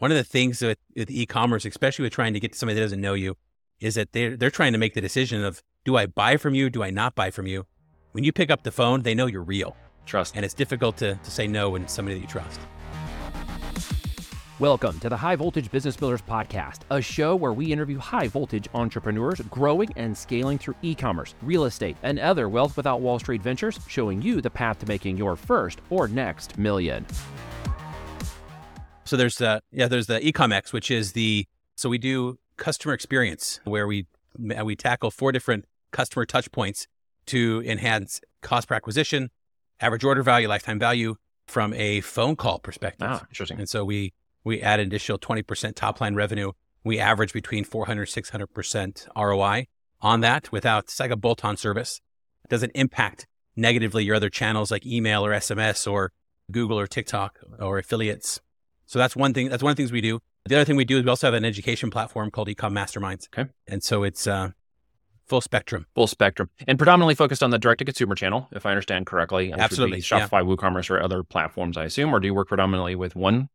one 0.00 0.10
of 0.10 0.16
the 0.16 0.24
things 0.24 0.62
with, 0.62 0.78
with 0.96 1.10
e-commerce, 1.10 1.66
especially 1.66 2.04
with 2.04 2.12
trying 2.12 2.32
to 2.32 2.40
get 2.40 2.52
to 2.52 2.58
somebody 2.58 2.74
that 2.74 2.80
doesn't 2.86 3.02
know 3.02 3.12
you, 3.12 3.36
is 3.80 3.96
that 3.96 4.12
they're 4.12 4.34
they're 4.34 4.50
trying 4.50 4.72
to 4.72 4.78
make 4.78 4.94
the 4.94 5.00
decision 5.00 5.44
of 5.44 5.62
do 5.84 5.96
I 5.96 6.06
buy 6.06 6.38
from 6.38 6.54
you, 6.54 6.70
do 6.70 6.82
I 6.82 6.88
not 6.88 7.14
buy 7.14 7.30
from 7.30 7.46
you? 7.46 7.66
When 8.12 8.24
you 8.24 8.32
pick 8.32 8.50
up 8.50 8.62
the 8.62 8.72
phone, 8.72 9.02
they 9.02 9.14
know 9.14 9.26
you're 9.26 9.42
real. 9.42 9.76
Trust. 10.06 10.36
And 10.36 10.44
it's 10.44 10.54
difficult 10.54 10.96
to, 10.98 11.16
to 11.16 11.30
say 11.30 11.46
no 11.46 11.70
when 11.70 11.86
somebody 11.86 12.14
that 12.14 12.22
you 12.22 12.26
trust. 12.26 12.60
Welcome 14.58 14.98
to 15.00 15.10
the 15.10 15.16
High 15.18 15.36
Voltage 15.36 15.70
Business 15.70 15.98
Builders 15.98 16.22
Podcast, 16.22 16.80
a 16.90 17.02
show 17.02 17.36
where 17.36 17.52
we 17.52 17.70
interview 17.70 17.98
high 17.98 18.28
voltage 18.28 18.68
entrepreneurs 18.72 19.40
growing 19.50 19.90
and 19.96 20.16
scaling 20.16 20.56
through 20.56 20.76
e 20.80 20.94
commerce, 20.94 21.34
real 21.42 21.64
estate, 21.66 21.98
and 22.02 22.18
other 22.18 22.48
wealth 22.48 22.78
without 22.78 23.02
Wall 23.02 23.18
Street 23.18 23.42
ventures, 23.42 23.78
showing 23.86 24.22
you 24.22 24.40
the 24.40 24.50
path 24.50 24.78
to 24.78 24.86
making 24.86 25.18
your 25.18 25.36
first 25.36 25.80
or 25.90 26.08
next 26.08 26.56
million. 26.56 27.04
So 29.10 29.16
there's 29.16 29.38
the 29.38 29.60
yeah, 29.72 29.88
there's 29.88 30.06
the 30.06 30.20
Ecomx, 30.20 30.72
which 30.72 30.88
is 30.88 31.14
the 31.14 31.44
so 31.74 31.88
we 31.88 31.98
do 31.98 32.38
customer 32.58 32.94
experience 32.94 33.58
where 33.64 33.88
we 33.88 34.06
we 34.38 34.76
tackle 34.76 35.10
four 35.10 35.32
different 35.32 35.64
customer 35.90 36.24
touch 36.24 36.52
points 36.52 36.86
to 37.26 37.60
enhance 37.66 38.20
cost 38.40 38.68
per 38.68 38.76
acquisition, 38.76 39.30
average 39.80 40.04
order 40.04 40.22
value, 40.22 40.46
lifetime 40.46 40.78
value 40.78 41.16
from 41.48 41.74
a 41.74 42.02
phone 42.02 42.36
call 42.36 42.60
perspective. 42.60 43.08
Ah, 43.10 43.26
interesting. 43.28 43.58
And 43.58 43.68
so 43.68 43.84
we 43.84 44.12
we 44.44 44.62
add 44.62 44.78
an 44.78 44.86
additional 44.86 45.18
20% 45.18 45.74
top 45.74 46.00
line 46.00 46.14
revenue. 46.14 46.52
We 46.84 47.00
average 47.00 47.32
between 47.32 47.64
400 47.64 48.06
600% 48.06 49.08
ROI 49.16 49.66
on 50.00 50.20
that 50.20 50.52
without 50.52 50.84
it's 50.84 51.00
like 51.00 51.10
a 51.10 51.16
bolt 51.16 51.44
on 51.44 51.56
service. 51.56 52.00
It 52.44 52.48
doesn't 52.48 52.70
impact 52.76 53.26
negatively 53.56 54.04
your 54.04 54.14
other 54.14 54.30
channels 54.30 54.70
like 54.70 54.86
email 54.86 55.26
or 55.26 55.32
SMS 55.32 55.90
or 55.90 56.12
Google 56.52 56.78
or 56.78 56.86
TikTok 56.86 57.40
or 57.58 57.76
affiliates. 57.78 58.40
So 58.90 58.98
that's 58.98 59.14
one 59.14 59.32
thing. 59.32 59.48
That's 59.48 59.62
one 59.62 59.70
of 59.70 59.76
the 59.76 59.84
things 59.84 59.92
we 59.92 60.00
do. 60.00 60.18
The 60.46 60.56
other 60.56 60.64
thing 60.64 60.74
we 60.74 60.84
do 60.84 60.98
is 60.98 61.04
we 61.04 61.10
also 61.10 61.28
have 61.28 61.34
an 61.34 61.44
education 61.44 61.90
platform 61.90 62.32
called 62.32 62.48
Ecom 62.48 62.72
Masterminds. 62.72 63.28
Okay. 63.32 63.48
And 63.68 63.84
so 63.84 64.02
it's 64.02 64.26
uh, 64.26 64.50
full 65.28 65.40
spectrum. 65.40 65.86
Full 65.94 66.08
spectrum. 66.08 66.50
And 66.66 66.76
predominantly 66.76 67.14
focused 67.14 67.40
on 67.44 67.50
the 67.50 67.58
direct 67.58 67.78
to 67.78 67.84
consumer 67.84 68.16
channel, 68.16 68.48
if 68.50 68.66
I 68.66 68.70
understand 68.70 69.06
correctly. 69.06 69.52
Absolutely. 69.52 69.98
Shopify, 69.98 70.40
yeah. 70.40 70.40
WooCommerce, 70.40 70.90
or 70.90 71.00
other 71.00 71.22
platforms, 71.22 71.76
I 71.76 71.84
assume. 71.84 72.12
Or 72.12 72.18
do 72.18 72.26
you 72.26 72.34
work 72.34 72.48
predominantly 72.48 72.96
with 72.96 73.14
one 73.14 73.48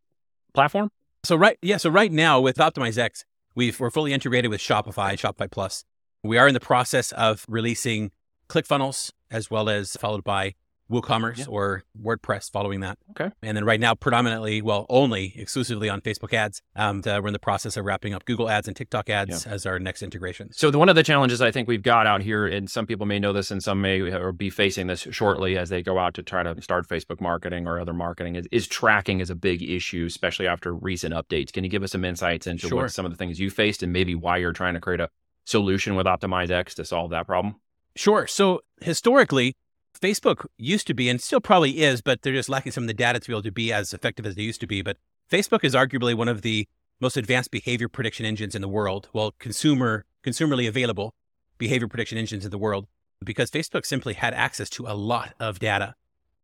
platform? 0.53 0.89
So 1.25 1.35
right, 1.35 1.57
yeah. 1.61 1.77
So 1.77 1.89
right 1.89 2.13
now 2.13 2.39
with 2.39 2.55
OptimizeX, 2.55 3.25
we've 3.55 3.77
we're 3.77 3.91
fully 3.91 4.13
integrated 4.13 4.49
with 4.49 4.61
Shopify, 4.61 5.15
Shopify 5.19 5.51
Plus. 5.51 5.83
We 6.23 6.37
are 6.37 6.47
in 6.47 6.53
the 6.53 6.61
process 6.61 7.11
of 7.11 7.45
releasing 7.49 8.11
ClickFunnels 8.47 9.11
as 9.29 9.51
well 9.51 9.67
as 9.67 9.97
followed 9.97 10.23
by 10.23 10.55
WooCommerce 10.89 11.39
yeah. 11.39 11.45
or 11.47 11.83
WordPress 12.01 12.51
following 12.51 12.81
that. 12.81 12.97
Okay. 13.11 13.31
And 13.41 13.57
then 13.57 13.65
right 13.65 13.79
now, 13.79 13.95
predominantly, 13.95 14.61
well, 14.61 14.85
only 14.89 15.33
exclusively 15.35 15.89
on 15.89 16.01
Facebook 16.01 16.33
ads. 16.33 16.61
Um, 16.75 17.01
we're 17.05 17.27
in 17.27 17.33
the 17.33 17.39
process 17.39 17.75
of 17.75 17.85
wrapping 17.85 18.13
up 18.13 18.25
Google 18.25 18.49
ads 18.49 18.67
and 18.67 18.77
TikTok 18.77 19.09
ads 19.09 19.45
yeah. 19.45 19.53
as 19.53 19.65
our 19.65 19.79
next 19.79 20.03
integration. 20.03 20.51
So 20.53 20.69
the, 20.69 20.77
one 20.77 20.89
of 20.89 20.95
the 20.95 21.03
challenges 21.03 21.41
I 21.41 21.51
think 21.51 21.67
we've 21.67 21.81
got 21.81 22.05
out 22.05 22.21
here, 22.21 22.45
and 22.45 22.69
some 22.69 22.85
people 22.85 23.05
may 23.05 23.19
know 23.19 23.33
this 23.33 23.49
and 23.49 23.63
some 23.63 23.81
may 23.81 24.01
or 24.01 24.31
be 24.31 24.49
facing 24.49 24.87
this 24.87 25.07
shortly 25.11 25.57
as 25.57 25.69
they 25.69 25.81
go 25.81 25.97
out 25.97 26.13
to 26.15 26.23
try 26.23 26.43
to 26.43 26.61
start 26.61 26.87
Facebook 26.87 27.19
marketing 27.19 27.67
or 27.67 27.79
other 27.79 27.93
marketing 27.93 28.35
is, 28.35 28.47
is 28.51 28.67
tracking 28.67 29.19
is 29.19 29.29
a 29.29 29.35
big 29.35 29.63
issue, 29.63 30.05
especially 30.05 30.47
after 30.47 30.73
recent 30.73 31.13
updates. 31.13 31.51
Can 31.51 31.63
you 31.63 31.69
give 31.69 31.83
us 31.83 31.91
some 31.91 32.05
insights 32.05 32.45
into 32.45 32.67
sure. 32.67 32.83
what 32.83 32.91
some 32.91 33.05
of 33.05 33.11
the 33.11 33.17
things 33.17 33.39
you 33.39 33.49
faced 33.49 33.81
and 33.81 33.91
maybe 33.91 34.13
why 34.13 34.37
you're 34.37 34.53
trying 34.53 34.75
to 34.75 34.81
create 34.81 34.99
a 34.99 35.09
solution 35.45 35.95
with 35.95 36.05
OptimizeX 36.05 36.75
to 36.75 36.85
solve 36.85 37.11
that 37.11 37.25
problem? 37.25 37.55
Sure. 37.95 38.27
So 38.27 38.61
historically, 38.81 39.55
Facebook 39.99 40.45
used 40.57 40.87
to 40.87 40.93
be, 40.93 41.09
and 41.09 41.21
still 41.21 41.41
probably 41.41 41.81
is, 41.81 42.01
but 42.01 42.21
they're 42.21 42.33
just 42.33 42.49
lacking 42.49 42.71
some 42.71 42.83
of 42.83 42.87
the 42.87 42.93
data 42.93 43.19
to 43.19 43.27
be 43.27 43.33
able 43.33 43.43
to 43.43 43.51
be 43.51 43.73
as 43.73 43.93
effective 43.93 44.25
as 44.25 44.35
they 44.35 44.43
used 44.43 44.61
to 44.61 44.67
be. 44.67 44.81
But 44.81 44.97
Facebook 45.31 45.63
is 45.63 45.73
arguably 45.73 46.15
one 46.15 46.27
of 46.27 46.41
the 46.41 46.67
most 46.99 47.17
advanced 47.17 47.51
behavior 47.51 47.89
prediction 47.89 48.25
engines 48.25 48.55
in 48.55 48.61
the 48.61 48.67
world. 48.67 49.09
Well, 49.13 49.33
consumer, 49.39 50.05
consumerly 50.23 50.67
available 50.67 51.13
behavior 51.57 51.87
prediction 51.87 52.17
engines 52.17 52.45
in 52.45 52.51
the 52.51 52.57
world, 52.57 52.87
because 53.23 53.49
Facebook 53.49 53.85
simply 53.85 54.13
had 54.13 54.33
access 54.33 54.69
to 54.71 54.85
a 54.87 54.93
lot 54.93 55.33
of 55.39 55.59
data. 55.59 55.95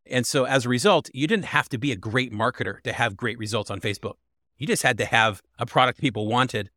And 0.05 0.25
so 0.25 0.45
as 0.45 0.65
a 0.65 0.69
result, 0.69 1.09
you 1.13 1.27
didn't 1.27 1.45
have 1.45 1.69
to 1.69 1.77
be 1.77 1.91
a 1.91 1.95
great 1.95 2.31
marketer 2.31 2.81
to 2.81 2.93
have 2.93 3.15
great 3.15 3.37
results 3.37 3.69
on 3.69 3.79
Facebook. 3.79 4.15
You 4.57 4.67
just 4.67 4.83
had 4.83 4.97
to 4.97 5.05
have 5.05 5.41
a 5.59 5.65
product 5.65 5.99
people 5.99 6.27
wanted, 6.27 6.69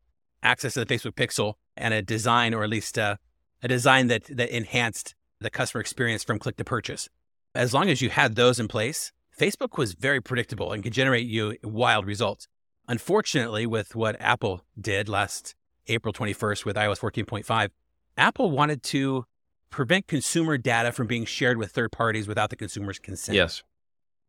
access 0.42 0.74
to 0.74 0.84
the 0.84 0.94
Facebook 0.94 1.12
pixel, 1.12 1.54
and 1.76 1.94
a 1.94 2.02
design, 2.02 2.54
or 2.54 2.64
at 2.64 2.70
least 2.70 2.98
uh, 2.98 3.16
a 3.62 3.68
design 3.68 4.08
that 4.08 4.24
that 4.24 4.54
enhanced 4.54 5.14
the 5.40 5.50
customer 5.50 5.80
experience 5.80 6.24
from 6.24 6.38
click 6.38 6.56
to 6.56 6.64
purchase. 6.64 7.08
As 7.54 7.72
long 7.72 7.88
as 7.88 8.02
you 8.02 8.10
had 8.10 8.34
those 8.34 8.58
in 8.58 8.68
place, 8.68 9.12
Facebook 9.38 9.76
was 9.78 9.94
very 9.94 10.20
predictable 10.20 10.72
and 10.72 10.82
could 10.82 10.92
generate 10.92 11.26
you 11.26 11.56
wild 11.62 12.06
results. 12.06 12.48
Unfortunately, 12.88 13.66
with 13.66 13.94
what 13.94 14.16
Apple 14.20 14.62
did 14.80 15.08
last 15.08 15.54
April 15.86 16.12
21st 16.12 16.64
with 16.64 16.76
iOS 16.76 17.00
14.5, 17.00 17.70
Apple 18.16 18.50
wanted 18.50 18.82
to 18.84 19.24
prevent 19.70 20.06
consumer 20.06 20.56
data 20.56 20.92
from 20.92 21.06
being 21.06 21.24
shared 21.24 21.58
with 21.58 21.72
third 21.72 21.90
parties 21.90 22.28
without 22.28 22.50
the 22.50 22.56
consumer's 22.56 22.98
consent. 22.98 23.34
Yes. 23.34 23.62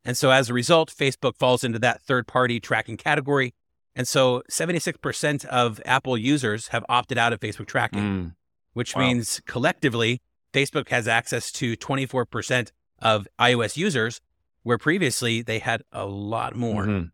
And 0.04 0.18
so 0.18 0.32
as 0.32 0.50
a 0.50 0.54
result, 0.54 0.92
Facebook 0.92 1.36
falls 1.38 1.64
into 1.64 1.80
that 1.80 2.02
third 2.02 2.28
party 2.28 2.60
tracking 2.60 2.98
category. 2.98 3.54
And 3.96 4.08
so 4.08 4.44
76% 4.52 5.46
of 5.46 5.82
Apple 5.86 6.18
users 6.18 6.70
have 6.70 6.86
opted 6.90 7.18
out 7.18 7.34
of 7.34 7.40
Facebook 7.40 7.68
tracking, 7.68 8.02
mm. 8.02 8.36
which 8.74 8.96
wow. 8.96 9.02
means 9.02 9.42
collectively 9.46 10.22
Facebook 10.56 10.90
has 10.90 11.08
access 11.08 11.52
to 11.52 11.76
24% 11.76 12.72
of 13.00 13.28
iOS 13.38 13.76
users, 13.76 14.22
where 14.64 14.78
previously 14.78 15.42
they 15.42 15.60
had 15.60 15.84
a 15.92 16.06
lot 16.06 16.56
more. 16.56 16.86
Mm-hmm. 16.86 17.06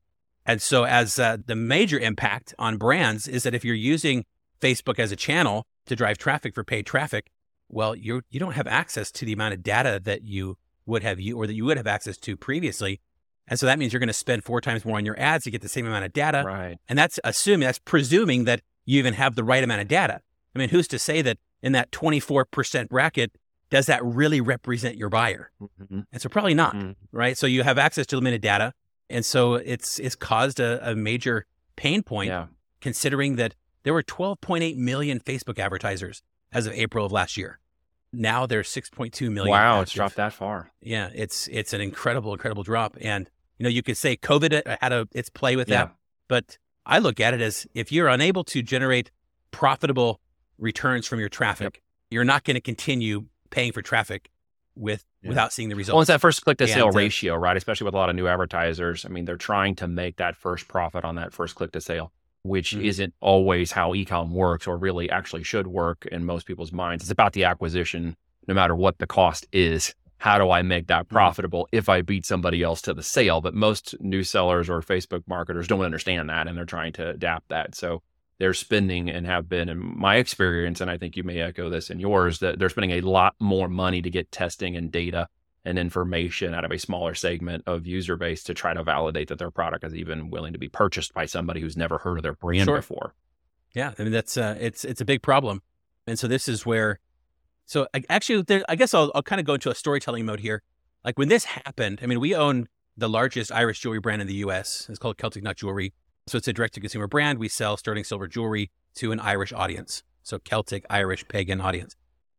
And 0.45 0.61
so, 0.61 0.85
as 0.85 1.17
uh, 1.17 1.37
the 1.43 1.55
major 1.55 1.99
impact 1.99 2.53
on 2.59 2.77
brands 2.77 3.27
is 3.27 3.43
that 3.43 3.55
if 3.55 3.65
you're 3.65 3.75
using 3.75 4.25
Facebook 4.59 4.99
as 4.99 5.11
a 5.11 5.15
channel 5.15 5.65
to 5.87 5.95
drive 5.95 6.17
traffic 6.17 6.53
for 6.53 6.63
paid 6.63 6.85
traffic, 6.85 7.31
well, 7.69 7.95
you 7.95 8.21
you 8.29 8.39
don't 8.39 8.53
have 8.53 8.67
access 8.67 9.11
to 9.13 9.25
the 9.25 9.33
amount 9.33 9.53
of 9.53 9.63
data 9.63 9.99
that 10.03 10.23
you 10.23 10.57
would 10.85 11.03
have 11.03 11.19
you 11.19 11.37
or 11.37 11.47
that 11.47 11.53
you 11.53 11.65
would 11.65 11.77
have 11.77 11.87
access 11.87 12.17
to 12.17 12.37
previously. 12.37 12.99
And 13.47 13.59
so 13.59 13.65
that 13.65 13.79
means 13.79 13.91
you're 13.91 13.99
going 13.99 14.07
to 14.07 14.13
spend 14.13 14.43
four 14.43 14.61
times 14.61 14.85
more 14.85 14.97
on 14.97 15.05
your 15.05 15.19
ads 15.19 15.43
to 15.45 15.51
get 15.51 15.61
the 15.61 15.69
same 15.69 15.85
amount 15.85 16.05
of 16.05 16.13
data. 16.13 16.43
Right. 16.45 16.77
And 16.87 16.97
that's 16.97 17.19
assuming 17.23 17.65
that's 17.65 17.79
presuming 17.79 18.45
that 18.45 18.61
you 18.85 18.99
even 18.99 19.13
have 19.13 19.35
the 19.35 19.43
right 19.43 19.63
amount 19.63 19.81
of 19.81 19.87
data. 19.87 20.21
I 20.55 20.59
mean, 20.59 20.69
who's 20.69 20.87
to 20.89 20.99
say 20.99 21.21
that 21.21 21.37
in 21.61 21.73
that 21.73 21.91
24% 21.91 22.89
bracket, 22.89 23.31
does 23.69 23.85
that 23.85 24.03
really 24.03 24.41
represent 24.41 24.97
your 24.97 25.09
buyer? 25.09 25.51
Mm-hmm. 25.61 26.01
And 26.11 26.21
so 26.21 26.29
probably 26.29 26.53
not, 26.53 26.75
mm-hmm. 26.75 26.91
right? 27.11 27.37
So 27.37 27.47
you 27.47 27.63
have 27.63 27.77
access 27.77 28.05
to 28.07 28.17
limited 28.17 28.41
data. 28.41 28.73
And 29.09 29.25
so 29.25 29.55
it's 29.55 29.99
it's 29.99 30.15
caused 30.15 30.59
a, 30.59 30.91
a 30.91 30.95
major 30.95 31.45
pain 31.75 32.03
point 32.03 32.29
yeah. 32.29 32.47
considering 32.79 33.35
that 33.35 33.55
there 33.83 33.93
were 33.93 34.03
12.8 34.03 34.77
million 34.77 35.19
Facebook 35.19 35.59
advertisers 35.59 36.21
as 36.53 36.65
of 36.65 36.73
April 36.73 37.05
of 37.05 37.11
last 37.11 37.37
year. 37.37 37.59
Now 38.13 38.45
there's 38.45 38.69
6.2 38.69 39.31
million. 39.31 39.51
Wow, 39.51 39.75
active. 39.75 39.83
it's 39.83 39.91
dropped 39.93 40.15
that 40.15 40.33
far. 40.33 40.71
Yeah, 40.81 41.09
it's 41.13 41.47
it's 41.47 41.73
an 41.73 41.81
incredible, 41.81 42.33
incredible 42.33 42.63
drop. 42.63 42.97
And 42.99 43.29
you 43.57 43.63
know, 43.63 43.69
you 43.69 43.83
could 43.83 43.97
say 43.97 44.17
COVID 44.17 44.77
had 44.81 44.91
a 44.91 45.07
its 45.13 45.29
play 45.29 45.55
with 45.55 45.69
yeah. 45.69 45.85
that, 45.85 45.95
but 46.27 46.57
I 46.85 46.99
look 46.99 47.19
at 47.19 47.33
it 47.33 47.41
as 47.41 47.67
if 47.73 47.91
you're 47.91 48.07
unable 48.07 48.43
to 48.45 48.61
generate 48.61 49.11
profitable 49.51 50.19
returns 50.61 51.07
from 51.07 51.19
your 51.19 51.27
traffic, 51.27 51.75
yep. 51.75 51.83
you're 52.09 52.23
not 52.23 52.45
going 52.45 52.55
to 52.55 52.61
continue 52.61 53.25
paying 53.49 53.73
for 53.73 53.81
traffic 53.81 54.29
with 54.75 55.03
yeah. 55.21 55.29
without 55.29 55.51
seeing 55.51 55.67
the 55.67 55.75
results. 55.75 55.93
Well, 55.93 56.01
it's 56.01 56.07
that 56.07 56.21
first 56.21 56.43
click 56.43 56.57
to 56.59 56.67
sale 56.67 56.87
and, 56.87 56.95
uh, 56.95 56.99
ratio, 56.99 57.35
right? 57.35 57.57
Especially 57.57 57.85
with 57.85 57.93
a 57.93 57.97
lot 57.97 58.09
of 58.09 58.15
new 58.15 58.27
advertisers. 58.27 59.05
I 59.05 59.09
mean, 59.09 59.25
they're 59.25 59.35
trying 59.35 59.75
to 59.75 59.87
make 59.87 60.17
that 60.17 60.37
first 60.37 60.67
profit 60.67 61.03
on 61.03 61.15
that 61.15 61.33
first 61.33 61.55
click 61.55 61.73
to 61.73 61.81
sale, 61.81 62.13
which 62.43 62.71
mm-hmm. 62.71 62.85
isn't 62.85 63.13
always 63.19 63.73
how 63.73 63.91
ecom 63.91 64.29
works 64.29 64.67
or 64.67 64.77
really 64.77 65.09
actually 65.09 65.43
should 65.43 65.67
work 65.67 66.07
in 66.11 66.23
most 66.23 66.45
people's 66.45 66.71
minds. 66.71 67.03
It's 67.03 67.11
about 67.11 67.33
the 67.33 67.43
acquisition, 67.43 68.15
no 68.47 68.53
matter 68.53 68.75
what 68.75 68.99
the 68.99 69.07
cost 69.07 69.47
is. 69.51 69.93
How 70.19 70.37
do 70.37 70.51
I 70.51 70.61
make 70.61 70.87
that 70.87 71.05
mm-hmm. 71.05 71.15
profitable 71.15 71.63
mm-hmm. 71.65 71.77
if 71.77 71.89
I 71.89 72.01
beat 72.01 72.25
somebody 72.25 72.63
else 72.63 72.81
to 72.83 72.93
the 72.93 73.03
sale? 73.03 73.41
But 73.41 73.53
most 73.53 73.95
new 73.99 74.23
sellers 74.23 74.69
or 74.69 74.81
Facebook 74.81 75.23
marketers 75.27 75.67
don't 75.67 75.81
understand 75.81 76.29
that 76.29 76.47
and 76.47 76.57
they're 76.57 76.65
trying 76.65 76.93
to 76.93 77.09
adapt 77.09 77.49
that. 77.49 77.75
So 77.75 78.03
they're 78.41 78.55
spending 78.55 79.07
and 79.07 79.27
have 79.27 79.47
been 79.47 79.69
in 79.69 79.77
my 79.99 80.15
experience 80.15 80.81
and 80.81 80.89
i 80.89 80.97
think 80.97 81.15
you 81.15 81.21
may 81.21 81.39
echo 81.39 81.69
this 81.69 81.91
in 81.91 81.99
yours 81.99 82.39
that 82.39 82.57
they're 82.57 82.69
spending 82.69 82.97
a 82.97 83.01
lot 83.01 83.35
more 83.39 83.67
money 83.67 84.01
to 84.01 84.09
get 84.09 84.31
testing 84.31 84.75
and 84.75 84.91
data 84.91 85.27
and 85.63 85.77
information 85.77 86.55
out 86.55 86.65
of 86.65 86.71
a 86.71 86.79
smaller 86.79 87.13
segment 87.13 87.63
of 87.67 87.85
user 87.85 88.15
base 88.15 88.41
to 88.41 88.55
try 88.55 88.73
to 88.73 88.83
validate 88.83 89.27
that 89.27 89.37
their 89.37 89.51
product 89.51 89.83
is 89.83 89.93
even 89.93 90.31
willing 90.31 90.53
to 90.53 90.57
be 90.57 90.67
purchased 90.67 91.13
by 91.13 91.23
somebody 91.23 91.61
who's 91.61 91.77
never 91.77 91.99
heard 91.99 92.17
of 92.17 92.23
their 92.23 92.33
brand 92.33 92.65
sure. 92.65 92.77
before. 92.77 93.13
Yeah 93.75 93.93
i 93.99 94.01
mean 94.01 94.11
that's 94.11 94.37
uh, 94.37 94.57
it's 94.59 94.83
it's 94.83 95.01
a 95.01 95.05
big 95.05 95.21
problem. 95.21 95.61
And 96.07 96.17
so 96.17 96.27
this 96.27 96.47
is 96.47 96.65
where 96.65 96.99
so 97.67 97.85
I, 97.93 98.01
actually 98.09 98.41
there, 98.41 98.63
i 98.67 98.75
guess 98.75 98.95
I'll, 98.95 99.11
I'll 99.13 99.21
kind 99.21 99.39
of 99.39 99.45
go 99.45 99.53
into 99.53 99.69
a 99.69 99.75
storytelling 99.75 100.25
mode 100.25 100.39
here. 100.39 100.63
Like 101.05 101.19
when 101.19 101.29
this 101.29 101.45
happened 101.45 101.99
i 102.01 102.07
mean 102.07 102.19
we 102.19 102.33
own 102.33 102.67
the 102.97 103.07
largest 103.07 103.51
irish 103.51 103.81
jewelry 103.81 103.99
brand 103.99 104.19
in 104.19 104.27
the 104.27 104.33
us 104.33 104.87
it's 104.89 104.97
called 104.97 105.19
celtic 105.19 105.43
knot 105.43 105.57
jewelry 105.57 105.93
so 106.27 106.37
it's 106.37 106.47
a 106.47 106.53
direct 106.53 106.73
to 106.75 106.79
consumer 106.79 107.07
brand. 107.07 107.39
We 107.39 107.47
sell 107.47 107.77
sterling 107.77 108.03
silver 108.03 108.27
jewelry 108.27 108.71
to 108.95 109.11
an 109.11 109.19
Irish 109.19 109.53
audience. 109.53 110.03
So 110.23 110.37
Celtic, 110.39 110.85
Irish, 110.89 111.27
pagan 111.27 111.61
audience. 111.61 111.95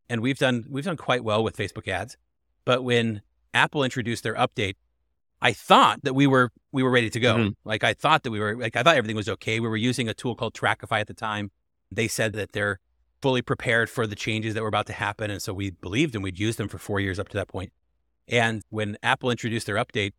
And 0.09 0.21
we've 0.21 0.37
done 0.37 0.65
we've 0.69 0.85
done 0.85 0.97
quite 0.97 1.23
well 1.23 1.43
with 1.43 1.57
Facebook 1.57 1.87
ads. 1.87 2.17
But 2.65 2.83
when 2.83 3.21
Apple 3.53 3.83
introduced 3.83 4.23
their 4.23 4.35
update, 4.35 4.75
I 5.41 5.51
thought 5.53 5.99
that 6.03 6.13
we 6.13 6.27
were 6.27 6.51
we 6.71 6.83
were 6.83 6.91
ready 6.91 7.09
to 7.09 7.19
go. 7.19 7.35
Mhm. 7.35 7.55
Like 7.65 7.83
I 7.83 7.93
thought 7.93 8.23
that 8.23 8.31
we 8.31 8.39
were 8.39 8.55
like 8.55 8.75
I 8.75 8.83
thought 8.83 8.95
everything 8.95 9.15
was 9.15 9.29
okay. 9.29 9.59
We 9.59 9.67
were 9.67 9.77
using 9.77 10.07
a 10.07 10.13
tool 10.13 10.35
called 10.35 10.53
Trackify 10.53 11.01
at 11.01 11.07
the 11.07 11.13
time. 11.13 11.51
They 11.91 12.07
said 12.07 12.33
that 12.33 12.53
they're 12.53 12.79
fully 13.21 13.41
prepared 13.41 13.89
for 13.89 14.05
the 14.07 14.15
changes 14.15 14.53
that 14.53 14.61
were 14.61 14.67
about 14.69 14.85
to 14.87 14.93
happen, 14.93 15.31
and 15.31 15.41
so 15.41 15.53
we 15.53 15.71
believed 15.71 16.15
and 16.15 16.23
we'd 16.23 16.39
used 16.39 16.57
them 16.59 16.67
for 16.67 16.77
four 16.77 16.99
years 16.99 17.19
up 17.19 17.29
to 17.29 17.37
that 17.37 17.47
point. 17.47 17.71
And 18.27 18.61
when 18.69 18.97
Apple 19.03 19.29
introduced 19.31 19.65
their 19.65 19.75
update, 19.75 20.13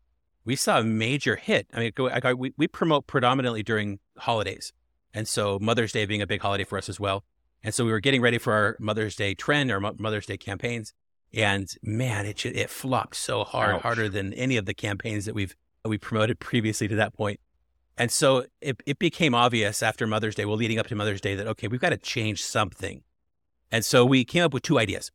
we 0.45 0.57
saw 0.57 0.79
a 0.79 0.85
major 0.85 1.37
hit. 1.37 1.67
I 1.73 1.81
mean, 1.81 1.93
go, 1.95 2.09
I, 2.09 2.35
we 2.35 2.53
we 2.57 2.69
promote 2.69 3.07
predominantly 3.07 3.63
during 3.63 3.99
holidays, 4.19 4.73
and 5.13 5.27
so 5.27 5.59
Mother's 5.61 5.93
Day 5.93 6.07
being 6.07 6.23
a 6.23 6.27
big 6.27 6.41
holiday 6.41 6.65
for 6.65 6.79
us 6.79 6.89
as 6.89 7.01
well. 7.01 7.25
And 7.63 7.75
so 7.75 7.85
we 7.85 7.93
were 7.93 8.01
getting 8.01 8.21
ready 8.21 8.37
for 8.37 8.53
our 8.53 8.77
Mother's 8.79 9.17
Day 9.17 9.35
trend, 9.35 9.71
our 9.71 9.81
Mo- 9.81 9.97
Mother's 9.99 10.27
Day 10.27 10.37
campaigns, 10.37 10.93
and 11.33 11.69
man, 11.83 12.27
it 12.27 12.45
it 12.45 12.71
flopped 12.71 13.17
so 13.17 13.45
hard, 13.45 13.77
Ouch. 13.77 13.83
harder 13.83 14.09
than 14.09 14.33
any 14.35 14.57
of 14.57 14.67
the 14.67 14.75
campaigns 14.75 15.25
that 15.25 15.35
we've 15.35 15.57
we 15.85 15.99
promoted 15.99 16.39
previously 16.39 16.89
to 16.89 16.97
that 16.97 17.15
point. 17.15 17.41
And 17.97 18.11
so 18.11 18.45
it 18.61 18.83
it 18.87 18.99
became 18.99 19.35
obvious 19.35 19.83
after 19.83 20.07
Mother's 20.07 20.35
Day, 20.35 20.45
well, 20.45 20.57
leading 20.57 20.79
up 20.79 20.87
to 20.89 20.95
Mother's 20.95 21.21
Day, 21.21 21.35
that 21.37 21.47
okay, 21.47 21.69
we've 21.69 21.81
got 21.81 21.91
to 21.91 21.97
change 21.97 22.43
something. 22.43 23.03
And 23.71 23.85
so 23.85 24.05
we 24.05 24.25
came 24.25 24.45
up 24.45 24.53
with 24.53 24.63
two 24.63 24.79
ideas. 24.79 25.11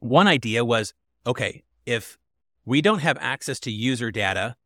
One 0.00 0.26
idea 0.26 0.64
was 0.64 0.92
okay, 1.26 1.62
if 1.86 2.18
we 2.64 2.82
don't 2.82 3.00
have 3.00 3.16
access 3.20 3.60
to 3.60 3.70
user 3.70 4.10
data 4.10 4.56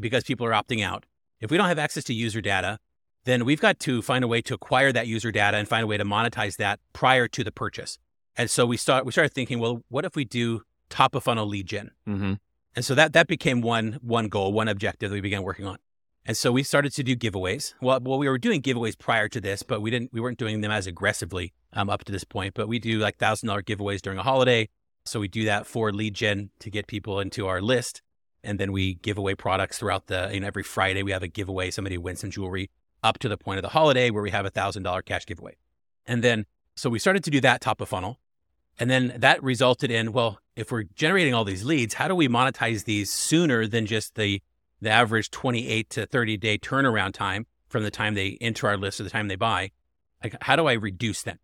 because 0.00 0.24
people 0.24 0.46
are 0.46 0.52
opting 0.52 0.84
out, 0.84 1.04
if 1.40 1.50
we 1.50 1.56
don't 1.56 1.68
have 1.68 1.78
access 1.78 2.04
to 2.04 2.14
user 2.14 2.40
data, 2.40 2.78
then 3.24 3.44
we've 3.44 3.60
got 3.60 3.78
to 3.80 4.02
find 4.02 4.24
a 4.24 4.28
way 4.28 4.40
to 4.42 4.54
acquire 4.54 4.92
that 4.92 5.06
user 5.06 5.32
data 5.32 5.56
and 5.56 5.68
find 5.68 5.84
a 5.84 5.86
way 5.86 5.96
to 5.96 6.04
monetize 6.04 6.56
that 6.56 6.80
prior 6.92 7.28
to 7.28 7.44
the 7.44 7.52
purchase. 7.52 7.98
And 8.36 8.50
so 8.50 8.66
we 8.66 8.76
start 8.76 9.04
we 9.04 9.12
started 9.12 9.32
thinking, 9.32 9.58
well, 9.58 9.82
what 9.88 10.04
if 10.04 10.14
we 10.14 10.24
do 10.24 10.62
top 10.88 11.14
of 11.14 11.24
funnel 11.24 11.46
lead 11.46 11.66
gen? 11.66 11.90
Mm-hmm. 12.06 12.34
And 12.74 12.84
so 12.84 12.94
that 12.94 13.12
that 13.14 13.26
became 13.26 13.62
one 13.62 13.98
one 14.02 14.28
goal, 14.28 14.52
one 14.52 14.68
objective 14.68 15.10
that 15.10 15.14
we 15.14 15.20
began 15.20 15.42
working 15.42 15.66
on. 15.66 15.78
And 16.26 16.36
so 16.36 16.50
we 16.50 16.62
started 16.62 16.92
to 16.94 17.04
do 17.04 17.14
giveaways. 17.16 17.74
Well, 17.80 18.00
well, 18.02 18.18
we 18.18 18.28
were 18.28 18.38
doing 18.38 18.60
giveaways 18.60 18.98
prior 18.98 19.28
to 19.28 19.40
this, 19.40 19.62
but 19.62 19.80
we 19.80 19.90
didn't 19.90 20.12
we 20.12 20.20
weren't 20.20 20.38
doing 20.38 20.60
them 20.60 20.72
as 20.72 20.86
aggressively 20.86 21.52
um, 21.72 21.88
up 21.88 22.04
to 22.04 22.12
this 22.12 22.24
point. 22.24 22.54
But 22.54 22.68
we 22.68 22.78
do 22.78 22.98
like 22.98 23.16
thousand 23.16 23.48
dollar 23.48 23.62
giveaways 23.62 24.02
during 24.02 24.18
a 24.18 24.22
holiday. 24.22 24.68
So 25.04 25.20
we 25.20 25.28
do 25.28 25.44
that 25.44 25.66
for 25.66 25.92
lead 25.92 26.14
gen 26.14 26.50
to 26.58 26.70
get 26.70 26.88
people 26.88 27.20
into 27.20 27.46
our 27.46 27.62
list, 27.62 28.02
and 28.46 28.58
then 28.58 28.72
we 28.72 28.94
give 28.94 29.18
away 29.18 29.34
products 29.34 29.78
throughout 29.78 30.06
the. 30.06 30.30
You 30.32 30.40
know, 30.40 30.46
every 30.46 30.62
Friday 30.62 31.02
we 31.02 31.12
have 31.12 31.22
a 31.22 31.28
giveaway. 31.28 31.70
Somebody 31.70 31.98
wins 31.98 32.20
some 32.20 32.30
jewelry 32.30 32.70
up 33.02 33.18
to 33.18 33.28
the 33.28 33.36
point 33.36 33.58
of 33.58 33.62
the 33.62 33.68
holiday 33.68 34.10
where 34.10 34.22
we 34.22 34.30
have 34.30 34.46
a 34.46 34.50
thousand 34.50 34.84
dollar 34.84 35.02
cash 35.02 35.26
giveaway. 35.26 35.56
And 36.06 36.22
then 36.22 36.46
so 36.74 36.88
we 36.90 36.98
started 36.98 37.24
to 37.24 37.30
do 37.30 37.40
that 37.40 37.60
top 37.60 37.80
of 37.80 37.88
funnel, 37.88 38.18
and 38.78 38.90
then 38.90 39.14
that 39.16 39.42
resulted 39.42 39.90
in 39.90 40.12
well, 40.12 40.38
if 40.54 40.70
we're 40.70 40.84
generating 40.94 41.34
all 41.34 41.44
these 41.44 41.64
leads, 41.64 41.94
how 41.94 42.08
do 42.08 42.14
we 42.14 42.28
monetize 42.28 42.84
these 42.84 43.12
sooner 43.12 43.66
than 43.66 43.86
just 43.86 44.14
the 44.14 44.42
the 44.80 44.90
average 44.90 45.30
28 45.30 45.90
to 45.90 46.06
30 46.06 46.36
day 46.36 46.58
turnaround 46.58 47.12
time 47.12 47.46
from 47.68 47.82
the 47.82 47.90
time 47.90 48.14
they 48.14 48.38
enter 48.40 48.68
our 48.68 48.76
list 48.76 48.98
to 48.98 49.02
the 49.02 49.10
time 49.10 49.28
they 49.28 49.36
buy? 49.36 49.70
Like, 50.22 50.36
how 50.42 50.56
do 50.56 50.66
I 50.66 50.74
reduce 50.74 51.22
that? 51.22 51.38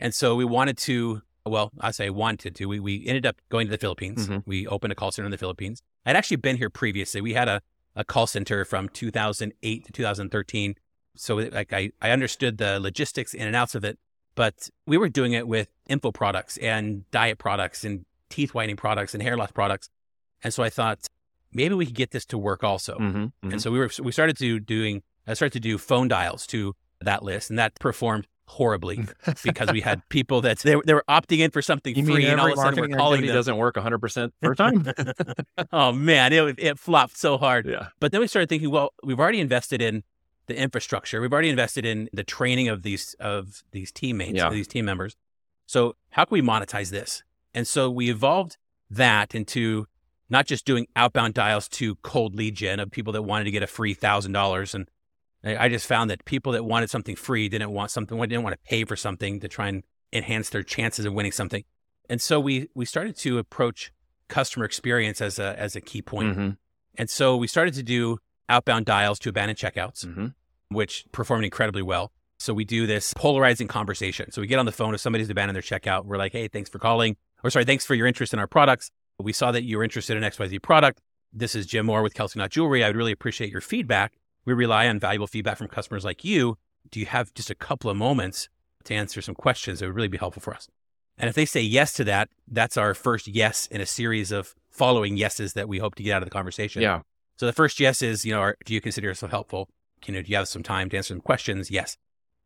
And 0.00 0.14
so 0.14 0.34
we 0.34 0.44
wanted 0.44 0.76
to, 0.78 1.22
well, 1.46 1.72
I 1.80 1.90
say 1.90 2.10
wanted 2.10 2.54
to. 2.56 2.66
We, 2.66 2.80
we 2.80 3.06
ended 3.06 3.26
up 3.26 3.36
going 3.50 3.66
to 3.66 3.70
the 3.70 3.78
Philippines. 3.78 4.28
Mhm. 4.28 4.42
We 4.46 4.66
opened 4.66 4.92
a 4.92 4.94
call 4.94 5.12
center 5.12 5.26
in 5.26 5.30
the 5.30 5.38
Philippines. 5.38 5.82
I'd 6.06 6.16
actually 6.16 6.38
been 6.38 6.56
here 6.56 6.70
previously. 6.70 7.20
We 7.20 7.34
had 7.34 7.48
a, 7.48 7.60
a 7.94 8.04
call 8.04 8.26
center 8.26 8.64
from 8.64 8.88
2008 8.88 9.84
to 9.84 9.92
2013. 9.92 10.74
So 11.16 11.36
like 11.36 11.72
I, 11.72 11.90
I 12.00 12.10
understood 12.10 12.58
the 12.58 12.80
logistics 12.80 13.34
in 13.34 13.46
and 13.46 13.54
outs 13.54 13.74
of 13.74 13.84
it, 13.84 13.98
but 14.34 14.68
we 14.86 14.96
were 14.96 15.08
doing 15.08 15.32
it 15.32 15.46
with 15.46 15.68
info 15.86 16.10
products 16.12 16.56
and 16.56 17.08
diet 17.10 17.38
products 17.38 17.84
and 17.84 18.04
teeth 18.30 18.54
whitening 18.54 18.76
products 18.76 19.14
and 19.14 19.22
hair 19.22 19.36
loss 19.36 19.52
products. 19.52 19.90
And 20.42 20.52
so 20.52 20.62
I 20.62 20.70
thought 20.70 21.06
maybe 21.52 21.74
we 21.74 21.86
could 21.86 21.94
get 21.94 22.10
this 22.10 22.26
to 22.26 22.38
work 22.38 22.64
also. 22.64 22.98
Mm-hmm. 22.98 23.50
And 23.50 23.62
so 23.62 23.70
we 23.70 23.78
were 23.78 23.90
we 24.02 24.12
started 24.12 24.36
to 24.38 24.58
doing 24.58 25.02
I 25.26 25.34
started 25.34 25.52
to 25.54 25.60
do 25.60 25.78
phone 25.78 26.08
dials 26.08 26.46
to 26.48 26.74
that 27.00 27.22
list, 27.22 27.48
and 27.50 27.58
that 27.58 27.78
performed 27.78 28.26
horribly 28.46 29.04
because 29.44 29.70
we 29.72 29.80
had 29.80 30.06
people 30.08 30.40
that 30.42 30.58
they, 30.60 30.76
were- 30.76 30.82
they 30.86 30.94
were 30.94 31.04
opting 31.08 31.38
in 31.38 31.50
for 31.50 31.62
something 31.62 31.96
you 31.96 32.04
free, 32.04 32.26
and 32.26 32.40
all 32.40 32.46
of 32.48 32.52
a 32.52 32.56
sudden 32.56 32.80
we're 32.90 32.96
calling 32.96 33.24
them. 33.24 33.34
doesn't 33.34 33.56
work 33.56 33.76
100 33.76 33.98
percent 33.98 34.34
first 34.42 34.58
time? 34.58 34.86
oh 35.72 35.92
man, 35.92 36.32
it 36.32 36.54
it 36.58 36.78
flopped 36.78 37.16
so 37.16 37.38
hard. 37.38 37.66
yeah. 37.66 37.88
But 38.00 38.12
then 38.12 38.20
we 38.20 38.26
started 38.26 38.48
thinking, 38.48 38.70
well, 38.70 38.92
we've 39.02 39.18
already 39.20 39.40
invested 39.40 39.80
in 39.82 40.02
the 40.46 40.56
infrastructure. 40.56 41.20
We've 41.22 41.32
already 41.32 41.48
invested 41.48 41.86
in 41.86 42.08
the 42.12 42.24
training 42.24 42.68
of 42.68 42.82
these 42.82 43.14
of 43.20 43.62
these 43.72 43.90
teammates, 43.90 44.36
Yeah. 44.36 44.46
of 44.48 44.52
these 44.52 44.68
team 44.68 44.84
members. 44.84 45.16
So 45.66 45.96
how 46.10 46.24
can 46.26 46.34
we 46.34 46.42
monetize 46.42 46.90
this? 46.90 47.22
And 47.54 47.66
so 47.66 47.90
we 47.90 48.10
evolved 48.10 48.58
that 48.90 49.34
into 49.34 49.86
not 50.28 50.46
just 50.46 50.64
doing 50.66 50.86
outbound 50.96 51.32
dials 51.34 51.68
to 51.68 51.94
cold 51.96 52.34
lead 52.34 52.54
gen 52.56 52.80
of 52.80 52.90
people 52.90 53.12
that 53.14 53.22
wanted 53.22 53.44
to 53.44 53.50
get 53.50 53.62
a 53.62 53.66
free 53.66 53.94
thousand 53.94 54.32
dollars. 54.32 54.74
And 54.74 54.86
I 55.44 55.68
just 55.68 55.86
found 55.86 56.10
that 56.10 56.24
people 56.24 56.52
that 56.52 56.64
wanted 56.64 56.90
something 56.90 57.16
free 57.16 57.48
didn't 57.48 57.70
want 57.70 57.90
something, 57.90 58.18
didn't 58.18 58.42
want 58.42 58.54
to 58.54 58.68
pay 58.68 58.84
for 58.84 58.96
something 58.96 59.40
to 59.40 59.48
try 59.48 59.68
and 59.68 59.82
enhance 60.12 60.48
their 60.50 60.62
chances 60.62 61.04
of 61.04 61.12
winning 61.12 61.32
something. 61.32 61.64
And 62.08 62.20
so 62.20 62.40
we 62.40 62.68
we 62.74 62.84
started 62.84 63.16
to 63.18 63.38
approach 63.38 63.92
customer 64.28 64.64
experience 64.64 65.20
as 65.20 65.38
a 65.38 65.58
as 65.58 65.76
a 65.76 65.80
key 65.80 66.02
point. 66.02 66.32
Mm-hmm. 66.32 66.50
And 66.96 67.10
so 67.10 67.36
we 67.36 67.46
started 67.46 67.74
to 67.74 67.82
do 67.82 68.18
outbound 68.48 68.86
dials 68.86 69.18
to 69.20 69.28
abandoned 69.28 69.58
checkouts, 69.58 70.04
Mm-hmm. 70.06 70.26
which 70.68 71.04
performed 71.12 71.44
incredibly 71.44 71.82
well. 71.82 72.12
So 72.38 72.52
we 72.52 72.64
do 72.64 72.86
this 72.86 73.14
polarizing 73.14 73.68
conversation. 73.68 74.30
So 74.32 74.40
we 74.40 74.46
get 74.46 74.58
on 74.58 74.66
the 74.66 74.72
phone 74.72 74.94
if 74.94 75.00
somebody's 75.00 75.30
abandoned 75.30 75.56
their 75.56 75.62
checkout. 75.62 76.04
We're 76.04 76.18
like, 76.18 76.32
hey, 76.32 76.48
thanks 76.48 76.68
for 76.68 76.78
calling. 76.78 77.16
Or 77.42 77.50
sorry, 77.50 77.64
thanks 77.64 77.86
for 77.86 77.94
your 77.94 78.06
interest 78.06 78.32
in 78.32 78.38
our 78.38 78.46
products. 78.46 78.90
We 79.18 79.32
saw 79.32 79.52
that 79.52 79.62
you 79.62 79.78
were 79.78 79.84
interested 79.84 80.16
in 80.16 80.22
XYZ 80.22 80.60
product. 80.62 81.00
This 81.32 81.54
is 81.54 81.66
Jim 81.66 81.86
Moore 81.86 82.02
with 82.02 82.14
Celtic 82.14 82.36
Knot 82.36 82.50
Jewelry. 82.50 82.84
I 82.84 82.88
would 82.88 82.96
really 82.96 83.12
appreciate 83.12 83.50
your 83.50 83.60
feedback. 83.60 84.14
We 84.44 84.52
rely 84.52 84.88
on 84.88 84.98
valuable 84.98 85.26
feedback 85.26 85.58
from 85.58 85.68
customers 85.68 86.04
like 86.04 86.24
you. 86.24 86.58
Do 86.90 87.00
you 87.00 87.06
have 87.06 87.32
just 87.34 87.50
a 87.50 87.54
couple 87.54 87.90
of 87.90 87.96
moments 87.96 88.48
to 88.84 88.94
answer 88.94 89.22
some 89.22 89.34
questions 89.34 89.80
that 89.80 89.86
would 89.86 89.96
really 89.96 90.08
be 90.08 90.18
helpful 90.18 90.42
for 90.42 90.54
us? 90.54 90.68
And 91.16 91.28
if 91.28 91.34
they 91.34 91.44
say 91.46 91.60
yes 91.60 91.92
to 91.94 92.04
that, 92.04 92.28
that's 92.48 92.76
our 92.76 92.92
first 92.92 93.28
yes 93.28 93.66
in 93.68 93.80
a 93.80 93.86
series 93.86 94.32
of 94.32 94.54
following 94.70 95.16
yeses 95.16 95.52
that 95.52 95.68
we 95.68 95.78
hope 95.78 95.94
to 95.94 96.02
get 96.02 96.12
out 96.12 96.22
of 96.22 96.26
the 96.26 96.32
conversation. 96.32 96.82
Yeah. 96.82 97.02
So 97.36 97.46
the 97.46 97.52
first 97.52 97.80
yes 97.80 98.02
is, 98.02 98.24
you 98.24 98.32
know, 98.32 98.40
are, 98.40 98.56
do 98.64 98.74
you 98.74 98.80
consider 98.80 99.08
yourself 99.08 99.30
helpful? 99.30 99.68
You 100.06 100.14
know, 100.14 100.22
do 100.22 100.30
you 100.30 100.36
have 100.36 100.48
some 100.48 100.62
time 100.62 100.90
to 100.90 100.96
answer 100.96 101.14
some 101.14 101.20
questions? 101.20 101.70
Yes. 101.70 101.96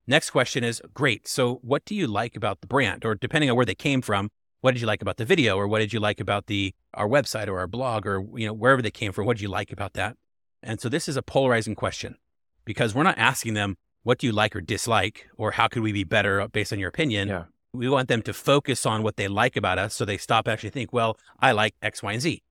Next 0.07 0.31
question 0.31 0.65
is 0.65 0.81
great. 0.95 1.27
So 1.27 1.57
what 1.63 1.85
do 1.85 1.95
you 1.95 2.07
like 2.07 2.37
about 2.37 2.61
the 2.61 2.67
brand? 2.67 3.05
Or 3.05 3.15
depending 3.15 3.51
on 3.51 3.57
where 3.57 3.67
they 3.67 3.75
came 3.75 4.01
from, 4.01 4.31
what 4.61 4.73
did 4.73 4.81
you 4.81 4.87
like 4.87 5.03
about 5.03 5.17
the 5.17 5.25
video? 5.25 5.57
Or 5.57 5.67
what 5.67 5.81
did 5.81 5.93
you 5.93 6.01
like 6.01 6.21
about 6.21 6.47
the 6.47 6.75
our 6.95 7.09
website 7.09 7.49
or 7.49 7.59
our 7.59 7.67
blog 7.67 8.07
or 8.07 8.25
you 8.35 8.47
know, 8.47 8.53
wherever 8.53 8.83
they 8.83 8.91
came 8.91 9.13
from? 9.13 9.27
What 9.27 9.37
did 9.37 9.43
you 9.43 9.49
like 9.49 9.73
about 9.73 9.95
that? 9.95 10.17
And 10.63 10.81
so 10.81 10.89
this 10.89 11.09
is 11.09 11.17
a 11.17 11.23
polarizing 11.23 11.75
question 11.75 12.17
because 12.65 12.95
we're 12.95 13.03
not 13.05 13.19
asking 13.19 13.55
them 13.55 13.77
what 14.03 14.19
do 14.19 14.27
you 14.27 14.33
like 14.33 14.55
or 14.57 14.61
dislike 14.61 15.29
or 15.37 15.53
how 15.53 15.69
could 15.69 15.83
we 15.83 15.93
be 15.93 16.05
better 16.05 16.47
based 16.49 16.73
on 16.73 16.79
your 16.79 16.89
opinion. 16.89 17.29
Yeah. 17.29 17.45
We 17.73 17.89
want 17.89 18.09
them 18.09 18.23
to 18.23 18.33
focus 18.33 18.87
on 18.87 19.03
what 19.03 19.17
they 19.17 19.29
like 19.29 19.57
about 19.57 19.79
us 19.79 19.95
so 19.95 20.05
they 20.05 20.17
stop 20.17 20.49
actually 20.49 20.71
think, 20.71 20.93
well, 20.93 21.19
I 21.39 21.53
like 21.53 21.75
X, 21.83 22.03
Y, 22.03 22.13
and 22.13 22.23
Z. 22.23 22.43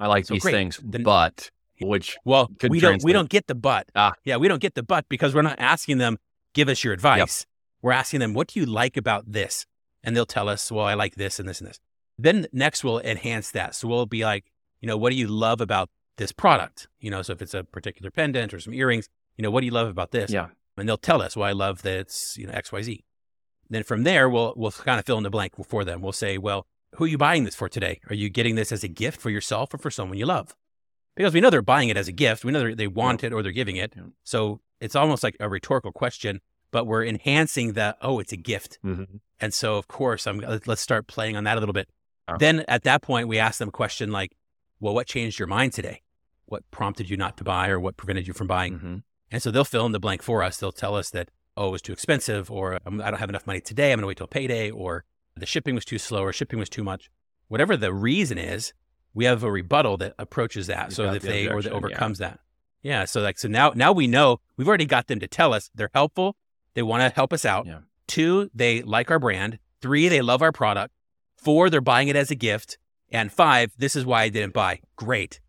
I 0.00 0.06
like 0.06 0.24
So 0.26 0.34
these 0.34 0.42
great. 0.42 0.52
things, 0.52 0.80
Then- 0.82 1.02
but 1.02 1.50
which 1.80 2.16
Well, 2.24 2.48
we 2.70 2.78
don't 2.78 3.02
we 3.02 3.12
don't 3.12 3.28
get 3.28 3.48
the 3.48 3.56
but. 3.56 3.88
Ah. 3.96 4.14
Yeah, 4.24 4.36
we 4.36 4.46
don't 4.46 4.60
get 4.60 4.74
the 4.74 4.82
but 4.84 5.08
because 5.08 5.34
we're 5.34 5.42
not 5.42 5.58
asking 5.58 5.98
them, 5.98 6.18
give 6.54 6.68
us 6.68 6.84
your 6.84 6.92
advice. 6.92 7.44
We're 7.82 7.92
asking 7.92 8.20
them, 8.20 8.34
what 8.34 8.48
do 8.48 8.60
you 8.60 8.66
like 8.66 8.96
about 8.96 9.32
this? 9.32 9.66
And 10.04 10.16
they'll 10.16 10.24
tell 10.26 10.48
us, 10.48 10.70
well, 10.70 10.84
I 10.86 10.94
like 10.94 11.16
this 11.16 11.40
and 11.40 11.48
this 11.48 11.60
and 11.60 11.68
this. 11.68 11.80
Then 12.16 12.46
next 12.52 12.84
we'll 12.84 13.00
enhance 13.00 13.50
that. 13.50 13.74
So 13.74 13.88
we'll 13.88 14.06
be 14.06 14.24
like, 14.24 14.44
you 14.80 14.86
know, 14.86 14.96
what 14.96 15.10
do 15.10 15.16
you 15.16 15.26
love 15.26 15.60
about 15.60 15.90
this 16.22 16.32
product? 16.32 16.88
You 17.00 17.10
know, 17.10 17.22
so 17.22 17.32
if 17.32 17.42
it's 17.42 17.54
a 17.54 17.64
particular 17.64 18.10
pendant 18.10 18.54
or 18.54 18.60
some 18.60 18.74
earrings, 18.74 19.08
you 19.36 19.42
know, 19.42 19.50
what 19.50 19.60
do 19.60 19.66
you 19.66 19.72
love 19.72 19.88
about 19.88 20.12
this? 20.12 20.30
yeah. 20.30 20.48
And 20.78 20.88
they'll 20.88 20.96
tell 20.96 21.20
us, 21.20 21.36
well, 21.36 21.46
I 21.46 21.52
love 21.52 21.82
that 21.82 21.98
it's, 21.98 22.34
you 22.38 22.46
know, 22.46 22.52
XYZ. 22.54 23.04
Then 23.68 23.82
from 23.82 24.04
there, 24.04 24.28
we'll 24.28 24.54
we'll 24.56 24.70
kind 24.70 24.98
of 24.98 25.04
fill 25.04 25.18
in 25.18 25.22
the 25.22 25.30
blank 25.30 25.52
for 25.66 25.84
them. 25.84 26.00
We'll 26.00 26.12
say, 26.12 26.38
well, 26.38 26.66
who 26.94 27.04
are 27.04 27.08
you 27.08 27.18
buying 27.18 27.44
this 27.44 27.54
for 27.54 27.68
today? 27.68 28.00
Are 28.08 28.14
you 28.14 28.30
getting 28.30 28.54
this 28.54 28.72
as 28.72 28.82
a 28.82 28.88
gift 28.88 29.20
for 29.20 29.30
yourself 29.30 29.74
or 29.74 29.78
for 29.78 29.90
someone 29.90 30.18
you 30.18 30.26
love? 30.26 30.54
Because 31.14 31.34
we 31.34 31.40
know 31.40 31.50
they're 31.50 31.62
buying 31.62 31.88
it 31.90 31.96
as 31.96 32.08
a 32.08 32.12
gift. 32.12 32.44
We 32.44 32.52
know 32.52 32.74
they 32.74 32.86
want 32.86 33.22
it 33.22 33.32
or 33.32 33.42
they're 33.42 33.52
giving 33.52 33.76
it. 33.76 33.94
So 34.24 34.60
it's 34.80 34.96
almost 34.96 35.22
like 35.22 35.36
a 35.40 35.48
rhetorical 35.48 35.92
question, 35.92 36.40
but 36.70 36.86
we're 36.86 37.04
enhancing 37.04 37.74
the, 37.74 37.96
oh, 38.00 38.18
it's 38.18 38.32
a 38.32 38.36
gift. 38.36 38.78
Mm-hmm. 38.84 39.16
And 39.40 39.52
so, 39.52 39.76
of 39.76 39.88
course, 39.88 40.26
I'm, 40.26 40.38
let- 40.38 40.66
let's 40.66 40.80
start 40.80 41.06
playing 41.06 41.36
on 41.36 41.44
that 41.44 41.56
a 41.58 41.60
little 41.60 41.74
bit. 41.74 41.88
Oh. 42.28 42.36
Then 42.38 42.64
at 42.68 42.84
that 42.84 43.02
point, 43.02 43.28
we 43.28 43.38
ask 43.38 43.58
them 43.58 43.68
a 43.68 43.72
question 43.72 44.10
like, 44.10 44.32
well, 44.80 44.94
what 44.94 45.06
changed 45.06 45.38
your 45.38 45.48
mind 45.48 45.72
today? 45.74 46.02
What 46.52 46.70
prompted 46.70 47.08
you 47.08 47.16
not 47.16 47.38
to 47.38 47.44
buy 47.44 47.70
or 47.70 47.80
what 47.80 47.96
prevented 47.96 48.26
you 48.26 48.34
from 48.34 48.46
buying? 48.46 48.74
Mm-hmm. 48.74 48.96
And 49.30 49.42
so 49.42 49.50
they'll 49.50 49.64
fill 49.64 49.86
in 49.86 49.92
the 49.92 49.98
blank 49.98 50.22
for 50.22 50.42
us. 50.42 50.58
They'll 50.58 50.70
tell 50.70 50.94
us 50.94 51.08
that, 51.08 51.30
oh, 51.56 51.68
it 51.68 51.70
was 51.70 51.80
too 51.80 51.94
expensive, 51.94 52.50
or 52.50 52.78
um, 52.84 53.00
I 53.00 53.10
don't 53.10 53.20
have 53.20 53.30
enough 53.30 53.46
money 53.46 53.62
today. 53.62 53.90
I'm 53.90 53.96
going 53.96 54.02
to 54.02 54.06
wait 54.08 54.18
till 54.18 54.26
payday, 54.26 54.70
or 54.70 55.06
the 55.34 55.46
shipping 55.46 55.74
was 55.74 55.86
too 55.86 55.96
slow, 55.96 56.22
or 56.22 56.30
shipping 56.30 56.58
was 56.58 56.68
too 56.68 56.84
much. 56.84 57.08
Whatever 57.48 57.74
the 57.74 57.94
reason 57.94 58.36
is, 58.36 58.74
we 59.14 59.24
have 59.24 59.42
a 59.42 59.50
rebuttal 59.50 59.96
that 59.96 60.14
approaches 60.18 60.66
that. 60.66 60.88
You've 60.88 60.94
so 60.94 61.10
that 61.10 61.22
the 61.22 61.28
they 61.28 61.46
or 61.46 61.62
that 61.62 61.68
objection, 61.68 61.72
yeah. 61.72 61.76
overcomes 61.78 62.18
that. 62.18 62.40
Yeah. 62.82 63.04
So 63.06 63.22
like 63.22 63.38
so 63.38 63.48
now 63.48 63.72
now 63.74 63.92
we 63.92 64.06
know 64.06 64.40
we've 64.58 64.68
already 64.68 64.84
got 64.84 65.06
them 65.06 65.20
to 65.20 65.26
tell 65.26 65.54
us 65.54 65.70
they're 65.74 65.90
helpful. 65.94 66.36
They 66.74 66.82
want 66.82 67.02
to 67.02 67.08
help 67.08 67.32
us 67.32 67.46
out. 67.46 67.64
Yeah. 67.66 67.78
Two, 68.06 68.50
they 68.54 68.82
like 68.82 69.10
our 69.10 69.18
brand. 69.18 69.58
Three, 69.80 70.08
they 70.08 70.20
love 70.20 70.42
our 70.42 70.52
product. 70.52 70.92
Four, 71.36 71.70
they're 71.70 71.80
buying 71.80 72.08
it 72.08 72.16
as 72.16 72.30
a 72.30 72.34
gift. 72.34 72.76
And 73.10 73.32
five, 73.32 73.72
this 73.78 73.96
is 73.96 74.04
why 74.04 74.22
I 74.22 74.28
didn't 74.30 74.54
buy. 74.54 74.80
Great. 74.96 75.40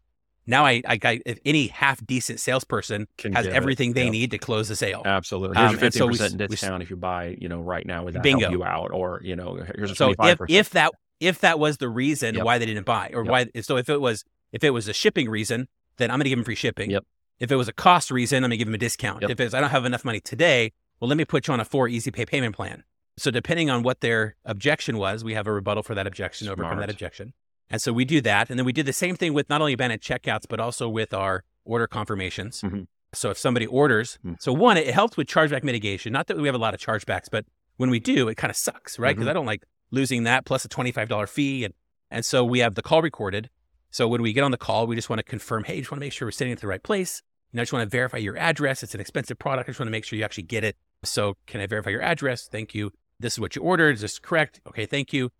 Now 0.46 0.66
I, 0.66 0.82
I, 0.88 1.00
I 1.04 1.22
if 1.26 1.40
any 1.46 1.68
half 1.68 2.06
decent 2.06 2.40
salesperson 2.40 3.08
Can 3.18 3.34
has 3.34 3.46
give 3.46 3.54
it. 3.54 3.56
everything 3.58 3.94
they 3.94 4.04
Yep. 4.06 4.12
need 4.12 4.32
to 4.32 4.38
close 4.38 4.68
the 4.70 4.76
sale. 4.76 5.02
Absolutely. 5.06 5.58
Here's 5.58 5.70
Um, 5.72 5.76
your 5.78 5.86
and 5.86 5.94
so 5.94 6.08
50% 6.10 6.22
s- 6.22 6.32
we 6.34 6.38
discount 6.48 6.84
if 6.84 6.90
you 6.90 6.96
buy, 6.96 7.38
you 7.40 7.48
know, 7.50 7.62
right 7.62 7.86
now. 7.86 8.04
Would 8.04 8.14
that 8.16 8.24
Bingo. 8.24 8.42
help 8.42 8.52
you 8.52 8.64
out? 8.64 8.92
Or, 8.92 9.22
you 9.24 9.36
know, 9.36 9.64
here's 9.76 9.92
a 9.92 9.96
So 9.96 10.14
25%. 10.14 10.32
if 10.50 10.50
if 10.50 10.70
that 10.72 10.92
if 11.20 11.40
that 11.40 11.60
was 11.60 11.78
the 11.78 11.88
reason 11.90 12.36
Yep. 12.36 12.44
why 12.46 12.58
they 12.58 12.66
didn't 12.66 12.86
buy, 12.86 13.12
or 13.14 13.24
Yep. 13.24 13.32
why 13.32 13.62
so 13.62 13.78
if 13.78 13.88
it 13.90 14.02
was 14.02 14.24
if 14.52 14.64
it 14.64 14.72
was 14.72 14.88
a 14.88 14.94
shipping 14.94 15.30
reason, 15.30 15.68
then 15.98 16.12
I'm 16.12 16.18
going 16.18 16.26
to 16.26 16.30
give 16.30 16.38
them 16.38 16.44
free 16.46 16.56
shipping. 16.56 16.90
Yep. 16.92 17.04
If 17.40 17.52
it 17.52 17.56
was 17.56 17.68
a 17.68 17.74
cost 17.74 18.12
reason, 18.12 18.38
I'm 18.38 18.50
going 18.50 18.52
to 18.52 18.58
give 18.58 18.68
them 18.68 18.76
a 18.76 18.78
discount. 18.78 19.24
If 19.24 19.40
it's 19.40 19.54
I 19.54 19.62
don't 19.62 19.70
have 19.72 19.86
enough 19.86 20.04
money 20.06 20.20
today, 20.20 20.72
well, 21.00 21.08
let 21.08 21.18
me 21.18 21.26
put 21.26 21.48
you 21.48 21.54
on 21.54 21.60
a 21.60 21.66
four 21.66 21.88
easy 21.88 22.12
pay 22.12 22.26
payment 22.26 22.56
plan. 22.56 22.84
So 23.18 23.30
depending 23.32 23.70
on 23.70 23.84
what 23.84 24.02
their 24.02 24.36
objection 24.44 24.98
was, 24.98 25.24
we 25.24 25.34
have 25.36 25.46
a 25.48 25.52
rebuttal 25.52 25.84
for 25.84 25.94
that 25.96 26.08
objection, 26.08 26.48
overcome 26.50 26.80
that 26.80 26.90
objection. 26.90 27.34
And 27.74 27.82
so 27.82 27.92
we 27.92 28.06
do 28.06 28.22
that, 28.22 28.52
and 28.52 28.60
then 28.60 28.68
we 28.68 28.72
did 28.72 28.86
the 28.86 28.94
same 28.94 29.16
thing 29.16 29.34
with 29.34 29.50
not 29.50 29.60
only 29.60 29.74
abandoned 29.74 30.02
checkouts, 30.02 30.44
but 30.48 30.60
also 30.60 30.88
with 30.88 31.12
our 31.12 31.44
order 31.66 31.88
confirmations. 31.88 32.62
Mhm. 32.62 32.86
So 33.14 33.32
if 33.32 33.38
somebody 33.40 33.66
orders, 33.66 34.20
Mm. 34.24 34.40
so 34.40 34.54
one, 34.54 34.78
it 34.78 34.94
helps 34.94 35.18
with 35.18 35.26
chargeback 35.28 35.64
mitigation. 35.64 36.14
Not 36.14 36.28
that 36.28 36.38
we 36.38 36.48
have 36.48 36.54
a 36.54 36.60
lot 36.60 36.76
of 36.76 36.80
chargebacks, 36.80 37.30
but 37.32 37.46
when 37.78 37.90
we 37.90 38.00
do, 38.00 38.28
it 38.28 38.36
kind 38.36 38.52
of 38.52 38.56
sucks, 38.58 39.00
right? 39.00 39.16
Because 39.16 39.26
Mhm. 39.26 39.32
I 39.32 39.34
don't 39.34 39.48
like 39.48 39.64
losing 39.90 40.22
that 40.26 40.46
plus 40.46 40.64
a 40.66 40.70
$25 40.70 41.32
fee. 41.32 41.64
And, 41.66 41.74
and 42.12 42.24
so 42.24 42.46
we 42.46 42.60
have 42.60 42.76
the 42.76 42.84
call 42.84 43.02
recorded. 43.02 43.50
So 43.90 44.08
when 44.08 44.22
we 44.22 44.34
get 44.34 44.44
on 44.44 44.52
the 44.52 44.58
call, 44.58 44.86
we 44.86 44.96
just 44.96 45.10
want 45.10 45.18
to 45.20 45.24
confirm, 45.24 45.64
hey, 45.64 45.80
just 45.80 45.90
want 45.92 45.98
to 46.00 46.06
make 46.06 46.14
sure 46.14 46.28
we're 46.28 46.32
sitting 46.32 46.54
at 46.54 46.60
the 46.60 46.68
right 46.68 46.84
place. 46.84 47.24
You 47.52 47.58
know, 47.58 47.62
I 47.62 47.64
just 47.64 47.74
want 47.74 47.84
to 47.90 47.90
verify 47.90 48.18
your 48.20 48.38
address. 48.38 48.84
It's 48.84 48.94
an 48.94 49.02
expensive 49.02 49.40
product. 49.40 49.68
I 49.68 49.72
just 49.72 49.80
want 49.80 49.88
to 49.88 49.92
make 49.92 50.06
sure 50.06 50.18
you 50.18 50.26
actually 50.26 50.44
get 50.44 50.64
it. 50.64 50.76
So 51.04 51.38
can 51.48 51.60
I 51.60 51.66
verify 51.66 51.90
your 51.90 52.02
address? 52.04 52.48
Thank 52.48 52.76
you. 52.76 52.92
This 53.20 53.34
is 53.34 53.40
what 53.40 53.56
you 53.56 53.64
ordered. 53.64 53.96
Is 53.96 54.02
this 54.02 54.20
correct? 54.20 54.62
Okay, 54.68 54.86
thank 54.86 55.12
you. 55.14 55.32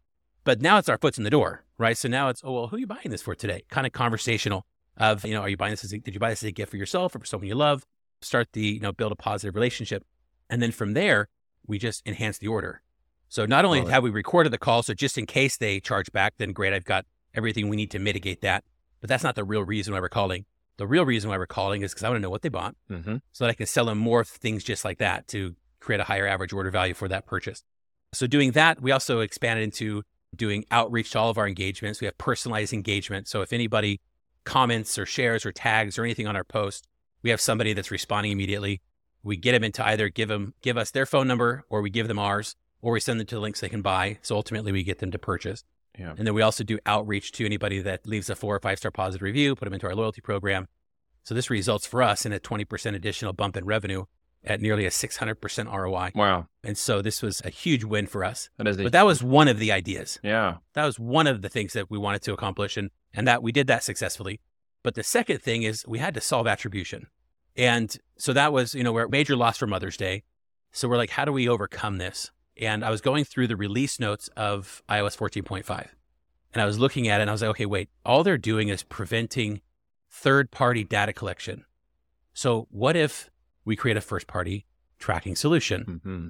But 0.44 0.62
now 0.62 0.78
it's 0.78 0.90
our 0.90 0.98
foot's 0.98 1.18
in 1.18 1.24
the 1.24 1.30
door, 1.30 1.64
right? 1.78 1.98
So 1.98 2.10
now 2.10 2.30
it's, 2.30 2.42
oh, 2.44 2.52
well, 2.52 2.68
who 2.68 2.76
are 2.76 2.80
you 2.80 2.88
buying 2.88 3.10
this 3.10 3.22
for 3.22 3.36
today? 3.36 3.64
Kind 3.70 3.88
of 3.88 3.94
conversational 3.94 4.66
of, 4.98 5.26
you 5.26 5.34
know, 5.34 5.42
are 5.42 5.50
you 5.50 5.58
buying 5.58 5.72
this 5.72 5.84
as 5.84 5.94
a, 5.94 6.00
did 6.00 6.14
you 6.14 6.20
buy 6.20 6.30
this 6.30 6.44
as 6.44 6.50
a 6.50 6.52
gift 6.52 6.72
for 6.72 6.78
yourself 6.78 7.16
or 7.16 7.20
for 7.20 7.26
someone 7.26 7.48
you 7.48 7.56
love? 7.56 7.86
Start 8.22 8.50
the, 8.54 8.62
you 8.62 8.80
know, 8.80 8.92
build 8.92 9.12
a 9.12 9.16
positive 9.16 9.56
relationship. 9.56 10.04
And 10.50 10.62
then 10.62 10.72
from 10.72 10.94
there, 10.94 11.30
we 11.66 11.80
just 11.80 12.06
enhance 12.06 12.38
the 12.38 12.48
order. 12.48 12.82
So 13.30 13.46
not 13.46 13.66
only 13.66 13.86
have 13.90 14.04
we 14.04 14.12
recorded 14.12 14.52
the 14.52 14.60
call, 14.60 14.84
so 14.84 14.94
just 14.94 15.18
in 15.18 15.26
case 15.26 15.58
they 15.58 15.80
charge 15.80 16.12
back, 16.12 16.36
then 16.38 16.52
great, 16.52 16.74
I've 16.74 16.86
got 16.86 17.06
everything 17.34 17.68
we 17.68 17.76
need 17.76 17.90
to 17.92 18.00
mitigate 18.00 18.42
that. 18.42 18.64
But 19.02 19.10
that's 19.10 19.24
not 19.24 19.36
the 19.36 19.44
real 19.44 19.64
reason 19.64 19.94
why 19.94 20.00
we're 20.00 20.10
calling. 20.10 20.46
The 20.78 20.86
real 20.86 21.06
reason 21.06 21.30
why 21.30 21.38
we're 21.38 21.48
calling 21.48 21.82
is 21.82 21.92
because 21.92 22.04
I 22.04 22.10
want 22.10 22.18
to 22.18 22.22
know 22.22 22.30
what 22.30 22.42
they 22.42 22.50
bought 22.50 22.76
hmm 22.88 23.18
so 23.32 23.44
that 23.44 23.50
I 23.50 23.54
can 23.54 23.66
sell 23.66 23.86
them 23.86 23.98
more 23.98 24.24
things 24.24 24.64
just 24.64 24.86
like 24.86 24.98
that 25.00 25.28
to 25.30 25.56
create 25.80 26.00
a 26.00 26.04
higher 26.04 26.28
average 26.28 26.54
order 26.54 26.72
value 26.72 26.94
for 26.94 27.08
that 27.08 27.26
purchase. 27.26 27.64
So 28.14 28.28
doing 28.28 28.52
that, 28.52 28.82
we 28.82 28.92
also 28.92 29.22
expanded 29.22 29.64
into 29.64 30.04
doing 30.38 30.66
outreach 30.72 31.12
to 31.12 31.20
all 31.20 31.30
of 31.30 31.38
our 31.38 31.48
engagements. 31.48 32.02
We 32.02 32.06
have 32.06 32.18
personalized 32.18 32.74
engagement. 32.74 33.28
So 33.28 33.42
if 33.42 33.54
anybody 33.54 34.02
comments 34.44 34.98
or 34.98 35.06
shares 35.06 35.46
or 35.46 35.52
tags 35.52 35.98
or 35.98 36.04
anything 36.04 36.28
on 36.28 36.36
our 36.36 36.44
post, 36.44 36.88
we 37.22 37.30
have 37.30 37.42
somebody 37.42 37.74
that's 37.74 37.92
responding 37.92 38.32
immediately. 38.32 38.82
We 39.24 39.38
get 39.38 39.54
them 39.54 39.64
into 39.64 39.86
either 39.86 40.10
give 40.10 40.28
them 40.30 40.54
give 40.62 40.78
us 40.78 40.92
their 40.92 41.06
phone 41.06 41.28
number 41.28 41.64
or 41.70 41.82
we 41.82 41.90
give 41.90 42.08
them 42.08 42.20
ours 42.20 42.56
or 42.82 42.92
we 42.92 43.00
send 43.00 43.20
them 43.20 43.28
to 43.28 43.36
the 43.36 43.42
links 43.42 43.62
they 43.62 43.70
can 43.70 43.82
buy. 43.82 44.20
So 44.22 44.36
ultimately 44.36 44.72
we 44.72 44.84
get 44.84 45.00
them 45.00 45.12
to 45.12 45.20
purchase. 45.20 45.64
Yeah. 45.98 46.14
And 46.18 46.28
then 46.28 46.34
we 46.34 46.42
also 46.42 46.64
do 46.64 46.80
outreach 46.86 47.32
to 47.34 47.46
anybody 47.46 47.80
that 47.82 48.06
leaves 48.06 48.30
a 48.30 48.36
four 48.36 48.56
or 48.56 48.60
five 48.60 48.80
star 48.80 48.92
positive 48.92 49.22
review, 49.22 49.56
put 49.56 49.66
them 49.66 49.74
into 49.74 49.88
our 49.88 49.96
loyalty 49.96 50.22
program. 50.22 50.68
So 51.24 51.34
this 51.34 51.50
results 51.50 51.86
for 51.86 52.04
us 52.04 52.26
in 52.26 52.34
a 52.34 52.40
20% 52.40 52.96
additional 52.96 53.32
bump 53.32 53.56
in 53.56 53.64
revenue 53.64 54.06
at 54.46 54.62
nearly 54.62 54.86
a 54.86 54.90
600% 54.90 55.72
ROI. 55.74 56.12
Wow. 56.16 56.48
And 56.64 56.78
so 56.78 57.02
this 57.02 57.22
was 57.22 57.42
a 57.46 57.50
huge 57.50 57.84
win 57.84 58.08
for 58.08 58.24
us. 58.24 58.50
That 58.58 58.68
is 58.68 58.78
But 58.78 58.92
that 58.92 59.06
was 59.06 59.24
one 59.24 59.48
of 59.48 59.60
the 59.60 59.72
ideas. 59.72 60.20
yeah. 60.24 60.58
That 60.74 60.86
was 60.86 61.00
one 61.00 61.28
of 61.28 61.42
the 61.42 61.50
things 61.50 61.74
that 61.74 61.90
we 61.90 61.98
wanted 61.98 62.22
to 62.24 62.34
accomplish 62.34 62.78
and 62.78 62.90
and 63.14 63.28
that 63.28 63.44
we 63.44 63.52
did 63.52 63.68
that 63.68 63.84
successfully. 63.84 64.40
But 64.82 64.96
the 64.96 65.04
second 65.04 65.42
thing 65.42 65.64
is 65.64 65.86
we 65.88 66.00
had 66.00 66.14
to 66.16 66.22
solve 66.22 66.48
attribution. 66.48 67.08
And 67.56 67.96
so 68.18 68.34
that 68.34 68.52
was, 68.52 68.74
you 68.74 68.84
know, 68.84 68.92
we're 68.92 69.04
at 69.04 69.12
major 69.12 69.36
loss 69.36 69.58
for 69.58 69.68
Mother's 69.68 69.98
Day. 69.98 70.24
So 70.72 70.88
we're 70.88 70.98
like, 70.98 71.12
how 71.12 71.24
do 71.24 71.32
we 71.32 71.48
overcome 71.48 72.00
this? 72.00 72.32
And 72.60 72.84
I 72.84 72.90
was 72.90 73.02
going 73.02 73.24
through 73.24 73.48
the 73.48 73.56
release 73.56 74.00
notes 74.00 74.30
of 74.36 74.82
iOS 74.90 75.16
14.5. 75.16 75.90
And 76.54 76.62
I 76.62 76.66
was 76.66 76.80
looking 76.80 77.08
at 77.08 77.20
it 77.20 77.24
and 77.24 77.30
I 77.30 77.34
was 77.34 77.42
like, 77.42 77.52
okay, 77.52 77.66
wait, 77.68 77.90
all 78.06 78.24
they're 78.24 78.38
doing 78.38 78.70
is 78.70 78.84
preventing 78.84 79.62
third 80.10 80.52
party 80.52 80.84
data 80.84 81.14
collection. 81.14 81.66
So 82.34 82.68
what 82.72 82.96
if 82.96 83.30
we 83.66 83.76
create 83.76 83.98
a 83.98 84.02
first 84.02 84.28
party 84.28 84.66
tracking 85.00 85.36
solution? 85.36 86.02
hmm 86.04 86.28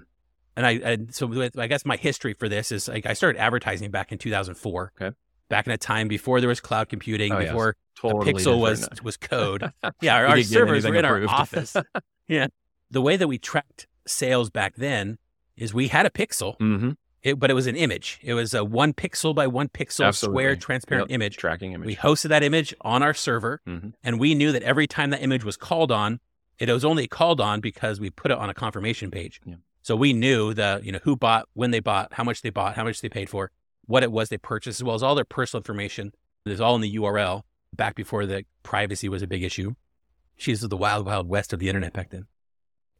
and 0.55 0.67
I 0.67 0.71
and 0.73 1.13
so 1.15 1.49
I 1.57 1.65
guess 1.67 1.83
my 1.83 1.95
history 1.97 2.33
for 2.35 2.47
this 2.47 2.71
is 2.71 2.87
like 2.87 3.07
I 3.07 3.13
started 3.13 3.39
advertising 3.39 3.89
back 3.89 4.11
in 4.11 4.19
2004. 4.19 4.93
Okay. 5.01 5.15
Back 5.49 5.65
in 5.65 5.73
a 5.73 5.77
time 5.79 6.07
before 6.07 6.39
there 6.41 6.47
was 6.47 6.59
cloud 6.59 6.89
computing, 6.89 7.33
Oh, 7.33 7.39
yes. 7.39 7.49
before 7.49 7.75
Totally 7.95 8.29
a 8.29 8.33
pixel 8.35 8.59
was 8.59 8.87
was 9.03 9.17
code. 9.17 9.63
yeah, 10.01 10.15
our, 10.15 10.27
our 10.27 10.41
servers 10.43 10.85
were 10.85 10.95
in 10.95 11.05
our 11.05 11.25
office. 11.27 11.75
yeah. 12.27 12.47
The 12.91 13.01
way 13.01 13.17
that 13.17 13.27
we 13.27 13.39
tracked 13.39 13.87
sales 14.05 14.51
back 14.51 14.75
then 14.75 15.17
is 15.57 15.73
we 15.73 15.87
had 15.87 16.05
a 16.05 16.09
pixel, 16.11 16.55
hmm 16.59 16.91
it, 17.23 17.39
but 17.39 17.49
it 17.49 17.53
was 17.55 17.65
an 17.67 17.75
image. 17.75 18.19
It 18.21 18.33
was 18.35 18.53
a 18.53 18.63
one 18.65 18.93
pixel 18.93 19.33
by 19.33 19.47
one 19.47 19.69
pixel 19.69 20.05
Absolutely. 20.05 20.33
square 20.43 20.55
transparent 20.55 21.09
Yep. 21.09 21.15
image. 21.15 21.37
Tracking 21.37 21.71
image. 21.71 21.87
We 21.87 21.95
hosted 21.95 22.29
that 22.29 22.43
image 22.43 22.75
on 22.81 23.01
our 23.01 23.13
server, 23.15 23.59
hmm 23.65 23.89
and 24.03 24.19
we 24.19 24.35
knew 24.35 24.51
that 24.51 24.61
every 24.61 24.85
time 24.85 25.09
that 25.11 25.23
image 25.23 25.43
was 25.43 25.57
called 25.57 25.91
on, 25.91 26.19
it 26.60 26.69
was 26.69 26.86
only 26.86 27.07
called 27.07 27.41
on 27.41 27.62
because 27.62 28.00
we 28.00 28.10
put 28.10 28.31
it 28.31 28.38
on 28.38 28.50
a 28.50 28.53
confirmation 28.53 29.12
page. 29.12 29.41
Yeah. 29.45 29.55
So 29.81 29.95
we 29.95 30.13
knew 30.13 30.53
the, 30.53 30.79
you 30.83 30.91
know, 30.91 31.00
who 31.03 31.15
bought, 31.15 31.50
when 31.53 31.72
they 31.72 31.81
bought, 31.81 32.13
how 32.13 32.24
much 32.24 32.41
they 32.41 32.50
bought, 32.50 32.75
how 32.75 32.86
much 32.86 33.01
they 33.01 33.10
paid 33.10 33.29
for, 33.29 33.51
what 33.86 34.01
it 34.01 34.12
was 34.12 34.29
they 34.29 34.38
purchased, 34.38 34.79
as 34.79 34.83
well 34.83 34.95
as 34.95 35.03
all 35.03 35.15
their 35.15 35.25
personal 35.25 35.60
information. 35.60 36.13
It 36.45 36.50
was 36.50 36.62
all 36.62 36.75
in 36.75 36.81
the 36.81 36.95
URL 36.95 37.43
back 37.74 37.95
before 37.95 38.25
the 38.25 38.45
privacy 38.63 39.10
was 39.10 39.22
a 39.22 39.27
big 39.27 39.43
issue. 39.43 39.75
She's 40.38 40.62
the 40.62 40.77
wild, 40.77 41.05
wild 41.05 41.27
west 41.27 41.51
of 41.53 41.60
the 41.60 41.67
internet 41.67 41.93
back 41.93 42.12
then. 42.12 42.27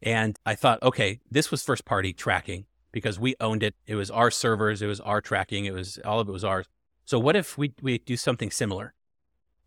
And 0.02 0.38
I 0.44 0.54
thought, 0.54 0.82
okay, 0.82 1.20
this 1.30 1.50
was 1.50 1.62
first 1.62 1.86
party 1.86 2.12
tracking 2.12 2.66
because 2.92 3.18
we 3.18 3.34
owned 3.40 3.62
it. 3.62 3.74
It 3.86 3.94
was 3.94 4.10
our 4.10 4.30
servers. 4.30 4.82
It 4.82 4.86
was 4.86 5.00
our 5.00 5.20
tracking. 5.20 5.64
It 5.64 5.72
was 5.72 5.98
all 6.04 6.20
of 6.20 6.28
it 6.28 6.32
was 6.32 6.44
ours. 6.44 6.66
So 7.06 7.18
what 7.18 7.36
if 7.36 7.56
we, 7.56 7.72
we 7.80 7.98
do 7.98 8.16
something 8.16 8.50
similar? 8.50 8.92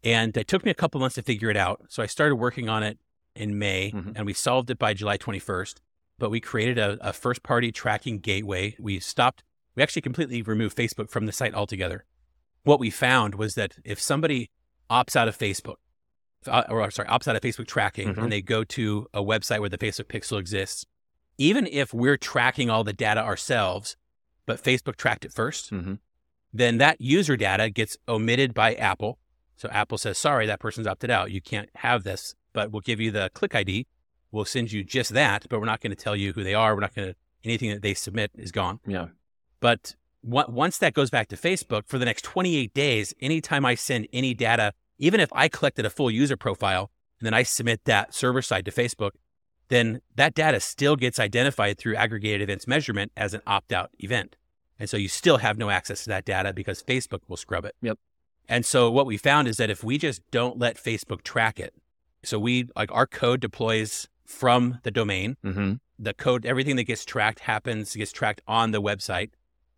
And 0.03 0.37
it 0.37 0.47
took 0.47 0.63
me 0.63 0.71
a 0.71 0.75
couple 0.75 0.99
months 0.99 1.15
to 1.15 1.23
figure 1.23 1.49
it 1.49 1.57
out. 1.57 1.85
So 1.89 2.03
I 2.03 2.05
started 2.05 2.35
working 2.35 2.69
on 2.69 2.83
it 2.83 2.99
in 3.37 3.57
May 3.57 3.91
Mhm. 3.91 4.13
and 4.15 4.25
we 4.25 4.33
solved 4.33 4.69
it 4.69 4.77
by 4.79 4.93
July 4.93 5.17
21st. 5.17 5.81
But 6.19 6.31
we 6.31 6.39
created 6.39 6.77
a, 6.79 6.97
a 7.01 7.13
first 7.13 7.43
party 7.43 7.71
tracking 7.71 8.19
gateway. 8.19 8.75
We 8.79 8.99
stopped, 8.99 9.43
we 9.75 9.83
actually 9.83 10.01
completely 10.01 10.41
removed 10.41 10.75
Facebook 10.75 11.09
from 11.11 11.27
the 11.27 11.31
site 11.31 11.53
altogether. 11.53 12.05
What 12.63 12.79
we 12.79 12.89
found 12.89 13.35
was 13.35 13.53
that 13.55 13.75
if 13.85 14.01
somebody 14.01 14.49
opts 14.89 15.15
out 15.15 15.27
of 15.27 15.37
Facebook, 15.37 15.75
uh, 16.47 16.63
or 16.69 16.89
sorry, 16.91 17.07
opts 17.07 17.27
out 17.27 17.35
of 17.35 17.41
Facebook 17.43 17.67
tracking 17.67 18.15
Mhm. 18.15 18.23
and 18.23 18.31
they 18.31 18.41
go 18.41 18.63
to 18.63 19.07
a 19.13 19.21
website 19.23 19.59
where 19.59 19.69
the 19.69 19.77
Facebook 19.77 20.05
pixel 20.05 20.39
exists, 20.39 20.85
even 21.37 21.67
if 21.67 21.93
we're 21.93 22.17
tracking 22.17 22.69
all 22.69 22.83
the 22.83 22.93
data 22.93 23.21
ourselves, 23.23 23.95
but 24.47 24.63
Facebook 24.63 24.95
tracked 24.95 25.23
it 25.25 25.31
first, 25.33 25.69
hmm 25.69 25.95
then 26.53 26.77
that 26.79 26.99
user 26.99 27.35
data 27.37 27.69
gets 27.69 27.97
omitted 28.07 28.53
by 28.53 28.73
Apple. 28.75 29.19
So 29.57 29.67
Apple 29.69 29.97
says, 29.97 30.17
sorry, 30.17 30.47
that 30.47 30.59
person's 30.61 30.87
opted 30.87 31.11
out. 31.11 31.29
You 31.29 31.41
can't 31.41 31.69
have 31.75 32.03
this, 32.03 32.33
but 32.57 32.71
we'll 32.71 32.81
give 32.81 32.99
you 32.99 33.11
the 33.11 33.29
click 33.35 33.53
ID. 33.53 33.85
We'll 34.31 34.43
send 34.43 34.71
you 34.71 34.83
just 34.83 35.13
that, 35.13 35.45
but 35.47 35.59
we're 35.59 35.67
not 35.67 35.79
going 35.79 35.91
to 35.91 36.03
tell 36.03 36.15
you 36.15 36.33
who 36.33 36.43
they 36.43 36.55
are. 36.55 36.73
We're 36.73 36.81
not 36.81 36.95
going 36.95 37.09
to, 37.09 37.15
anything 37.43 37.69
that 37.69 37.83
they 37.83 37.93
submit 37.93 38.31
is 38.33 38.51
gone. 38.51 38.79
Yeah. 38.87 39.09
But 39.59 39.95
on- 40.23 40.51
once 40.51 40.79
that 40.79 40.95
goes 40.95 41.11
back 41.11 41.27
to 41.27 41.37
Facebook 41.37 41.83
for 41.85 41.99
the 41.99 42.05
next 42.05 42.23
28 42.23 42.73
days, 42.73 43.13
anytime 43.21 43.63
I 43.63 43.75
send 43.75 44.07
any 44.11 44.33
data, 44.33 44.73
even 44.97 45.19
if 45.19 45.29
I 45.33 45.49
collected 45.49 45.85
a 45.85 45.91
full 45.91 46.09
user 46.09 46.35
profile 46.35 46.89
and 47.19 47.27
then 47.27 47.35
I 47.35 47.43
submit 47.43 47.85
that 47.85 48.15
server 48.15 48.41
side 48.41 48.65
to 48.65 48.71
Facebook, 48.71 49.11
then 49.67 50.01
that 50.15 50.33
data 50.33 50.59
still 50.59 50.95
gets 50.95 51.19
identified 51.19 51.77
through 51.77 51.95
aggregated 51.95 52.41
events 52.41 52.65
measurement 52.65 53.11
as 53.15 53.35
an 53.35 53.41
opt 53.45 53.71
out 53.71 53.91
event. 53.99 54.35
And 54.79 54.89
so 54.89 54.97
you 54.97 55.09
still 55.09 55.37
have 55.37 55.59
no 55.59 55.69
access 55.69 56.01
to 56.05 56.09
that 56.09 56.25
data 56.25 56.53
because 56.53 56.81
Facebook 56.81 57.19
will 57.27 57.37
scrub 57.37 57.65
it. 57.65 57.75
Yep. 57.83 57.99
And 58.49 58.65
so 58.65 58.89
what 58.89 59.05
we 59.05 59.17
found 59.17 59.47
is 59.47 59.57
that 59.57 59.69
if 59.69 59.83
we 59.83 59.99
just 59.99 60.23
don't 60.31 60.57
let 60.57 60.77
Facebook 60.77 61.21
track 61.21 61.59
it, 61.59 61.75
so 62.27 62.37
we 62.39 62.69
like 62.75 62.91
our 62.91 63.07
code 63.07 63.39
deploys 63.39 64.07
from 64.25 64.79
the 64.83 64.91
domain, 64.91 65.37
hmm 65.43 65.73
the 65.99 66.13
code, 66.13 66.45
everything 66.45 66.75
that 66.75 66.83
gets 66.83 67.03
tracked 67.03 67.39
happens, 67.39 67.95
gets 67.95 68.11
tracked 68.11 68.41
on 68.47 68.69
the 68.69 68.79
website. 68.79 69.31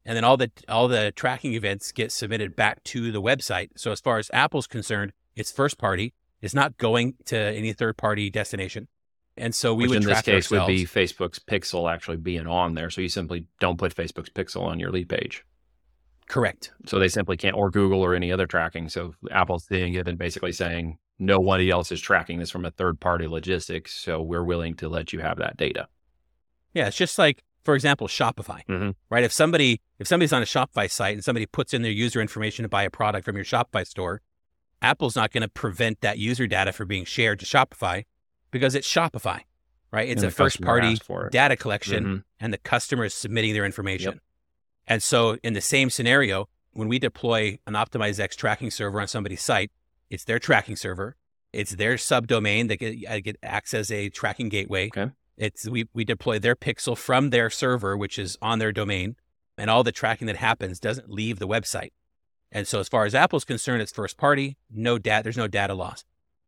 And 0.06 0.18
then 0.18 0.25
all 0.25 0.36
the 0.36 0.51
all 0.68 0.89
the 0.89 1.13
tracking 1.13 1.53
events 1.53 1.94
get 1.94 2.12
submitted 2.12 2.56
back 2.58 2.84
to 2.86 3.12
the 3.12 3.22
website. 3.22 3.70
So 3.77 3.91
as 3.94 4.01
far 4.01 4.18
as 4.18 4.29
Apple's 4.34 4.68
concerned, 4.68 5.13
it's 5.38 5.51
first 5.51 5.77
party. 5.77 6.13
It's 6.41 6.53
not 6.53 6.77
going 6.77 7.13
to 7.25 7.38
any 7.38 7.72
third 7.74 7.96
party 7.96 8.29
destination. 8.29 8.89
And 9.38 9.56
so 9.56 9.74
we 9.74 9.84
Which 9.84 9.89
would 9.91 9.98
in 10.03 10.10
this 10.10 10.22
case 10.22 10.51
ourselves. 10.51 10.68
would 10.68 10.75
be 10.75 10.86
Facebook's 10.86 11.39
pixel 11.39 11.89
actually 11.89 12.18
being 12.18 12.48
on 12.48 12.74
there. 12.74 12.89
So 12.89 13.00
you 13.00 13.08
simply 13.10 13.46
don't 13.62 13.77
put 13.77 13.96
Facebook's 13.96 14.29
pixel 14.29 14.63
on 14.63 14.79
your 14.79 14.91
lead 14.91 15.08
page. 15.08 15.46
correct. 16.27 16.72
So 16.86 17.00
they 17.00 17.08
simply 17.08 17.38
can't, 17.38 17.56
or 17.56 17.70
Google 17.72 18.01
or 18.01 18.13
any 18.13 18.32
other 18.32 18.46
tracking. 18.46 18.89
So 18.89 19.15
Apple's 19.32 19.65
seeing 19.65 19.94
it 19.94 20.08
and 20.08 20.18
basically 20.18 20.51
saying, 20.51 20.98
nobody 21.20 21.70
else 21.70 21.92
is 21.92 22.00
tracking 22.02 22.40
this 22.40 22.50
from 22.50 22.66
a 22.66 22.72
third 22.72 23.00
party 23.00 23.28
logistics. 23.28 23.94
So 23.94 24.22
we're 24.22 24.44
willing 24.44 24.74
to 24.76 24.90
let 24.90 25.14
you 25.14 25.20
have 25.20 25.38
that 25.38 25.58
data. 25.58 25.88
Yeah, 26.74 26.88
it's 26.88 26.98
just 26.98 27.18
like, 27.20 27.44
for 27.64 27.76
example, 27.76 28.08
Shopify, 28.08 28.62
Mhm. 28.68 28.96
right? 29.10 29.24
If 29.24 29.34
somebody 29.34 29.82
if 30.00 30.08
somebody's 30.08 30.32
on 30.32 30.42
a 30.42 30.46
Shopify 30.46 30.90
site 30.90 31.14
and 31.16 31.24
somebody 31.24 31.46
puts 31.46 31.74
in 31.74 31.82
their 31.82 31.92
user 31.92 32.22
information 32.22 32.64
to 32.64 32.70
buy 32.70 32.84
a 32.84 32.90
product 32.90 33.26
from 33.26 33.36
your 33.36 33.44
Shopify 33.44 33.86
store, 33.86 34.22
Apple's 34.82 35.16
not 35.16 35.32
going 35.32 35.42
to 35.42 35.50
prevent 35.50 36.00
that 36.00 36.18
user 36.18 36.48
data 36.48 36.72
from 36.72 36.88
being 36.88 37.04
shared 37.04 37.38
to 37.42 37.46
Shopify 37.46 38.06
because 38.50 38.76
it's 38.76 38.88
Shopify, 38.90 39.42
right? 39.92 40.08
It's 40.08 40.24
And 40.24 40.30
a 40.30 40.34
first 40.34 40.62
party 40.62 40.96
data 41.32 41.58
collection 41.58 42.06
Mhm. 42.06 42.24
and 42.40 42.54
the 42.54 42.58
customer 42.60 43.04
is 43.04 43.14
submitting 43.14 43.52
their 43.54 43.66
information. 43.66 44.22
And 44.88 45.04
so 45.04 45.38
in 45.44 45.52
the 45.54 45.60
same 45.62 45.90
scenario, 45.90 46.48
when 46.72 46.88
we 46.88 46.98
deploy 46.98 47.60
an 47.68 47.74
OptimizeX 47.74 48.38
tracking 48.38 48.72
server 48.72 49.02
on 49.02 49.08
somebody's 49.10 49.42
site, 49.42 49.70
it's 50.10 50.24
their 50.24 50.39
tracking 50.39 50.75
server. 50.75 51.16
It's 51.51 51.72
their 51.72 51.96
subdomain 51.96 52.68
that 52.68 52.78
get, 52.78 53.24
get 53.24 53.38
acts 53.42 53.74
as 53.74 53.92
a 53.92 54.10
tracking 54.10 54.50
gateway. 54.50 54.88
Okay. 54.88 55.12
It's 55.38 55.68
we, 55.68 55.88
we 55.94 56.04
deploy 56.04 56.38
their 56.38 56.56
pixel 56.56 56.98
from 56.98 57.30
their 57.30 57.50
server, 57.50 57.98
which 57.98 58.20
is 58.20 58.38
on 58.42 58.60
their 58.60 58.72
domain, 58.72 59.16
and 59.58 59.70
all 59.70 59.84
the 59.84 59.92
tracking 59.92 60.28
that 60.28 60.36
happens 60.36 60.80
doesn't 60.80 61.10
leave 61.10 61.39
the 61.39 61.48
website. 61.48 61.92
And 62.51 62.68
so 62.68 62.80
as 62.80 62.89
far 62.89 63.06
as 63.06 63.16
Apple's 63.16 63.46
concerned, 63.46 63.82
it's 63.82 63.92
first 63.92 64.18
party, 64.18 64.58
no 64.70 64.98
data, 64.98 65.24
there's 65.24 65.38
no 65.38 65.48
data 65.48 65.74
loss. 65.74 66.04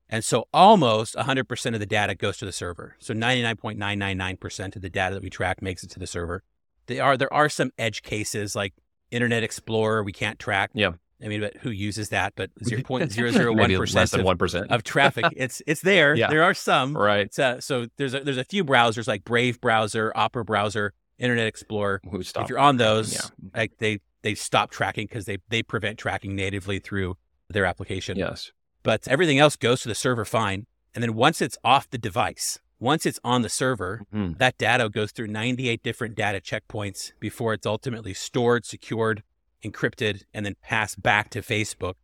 And 0.09 0.25
so 0.25 0.47
almost 0.53 1.15
100% 1.15 1.73
of 1.73 1.79
the 1.79 1.85
data 1.85 2.15
goes 2.15 2.37
to 2.37 2.45
the 2.45 2.51
server. 2.51 2.97
So 2.99 3.13
99.999% 3.13 4.75
of 4.75 4.81
the 4.81 4.89
data 4.89 5.15
that 5.15 5.23
we 5.23 5.29
track 5.29 5.61
makes 5.61 5.83
it 5.83 5.91
to 5.91 5.99
the 5.99 6.07
server. 6.07 6.43
There 6.87 7.03
are 7.03 7.15
there 7.15 7.33
are 7.33 7.47
some 7.47 7.71
edge 7.77 8.01
cases 8.01 8.55
like 8.55 8.73
Internet 9.11 9.43
Explorer 9.43 10.03
we 10.03 10.11
can't 10.11 10.37
track. 10.37 10.71
Yeah. 10.73 10.93
I 11.23 11.27
mean, 11.27 11.41
but 11.41 11.57
who 11.57 11.69
uses 11.69 12.09
that? 12.09 12.33
But 12.35 12.49
0.001% 12.63 13.93
less 13.95 14.11
than 14.11 14.21
of, 14.21 14.25
one 14.25 14.37
percent. 14.37 14.71
of 14.71 14.83
traffic. 14.83 15.25
It's 15.35 15.61
it's 15.67 15.81
there. 15.81 16.15
Yeah. 16.15 16.29
There 16.29 16.43
are 16.43 16.53
some. 16.53 16.95
Right. 16.95 17.37
Uh, 17.37 17.59
so 17.59 17.87
there's 17.97 18.13
a, 18.13 18.19
there's 18.21 18.37
a 18.37 18.43
few 18.43 18.63
browsers 18.65 19.07
like 19.07 19.23
Brave 19.23 19.59
browser, 19.61 20.11
Opera 20.15 20.43
browser, 20.45 20.93
Internet 21.17 21.47
Explorer. 21.47 22.01
Who? 22.09 22.19
If 22.19 22.49
you're 22.49 22.59
on 22.59 22.77
those, 22.77 23.13
Yeah. 23.13 23.21
like 23.55 23.77
they 23.77 23.99
they 24.23 24.35
stop 24.35 24.71
tracking 24.71 25.07
because 25.07 25.25
they 25.25 25.37
they 25.49 25.63
prevent 25.63 25.97
tracking 25.97 26.35
natively 26.35 26.79
through 26.79 27.17
their 27.49 27.65
application. 27.65 28.17
Yes. 28.17 28.51
But 28.83 29.07
everything 29.07 29.39
else 29.39 29.55
goes 29.55 29.81
to 29.81 29.87
the 29.87 29.95
server 29.95 30.25
fine. 30.25 30.65
And 30.93 31.01
then 31.03 31.13
once 31.15 31.41
it's 31.41 31.57
off 31.63 31.89
the 31.89 31.97
device, 31.97 32.59
once 32.79 33.05
it's 33.05 33.19
on 33.23 33.41
the 33.43 33.49
server, 33.49 34.01
Mhm. 34.13 34.37
that 34.39 34.57
data 34.57 34.89
goes 34.89 35.11
through 35.11 35.27
98 35.27 35.83
different 35.83 36.15
data 36.15 36.41
checkpoints 36.41 37.11
before 37.19 37.53
it's 37.53 37.65
ultimately 37.65 38.13
stored, 38.13 38.65
secured, 38.65 39.23
encrypted, 39.63 40.23
and 40.33 40.45
then 40.45 40.55
passed 40.61 41.01
back 41.01 41.29
to 41.31 41.41
Facebook. 41.41 41.95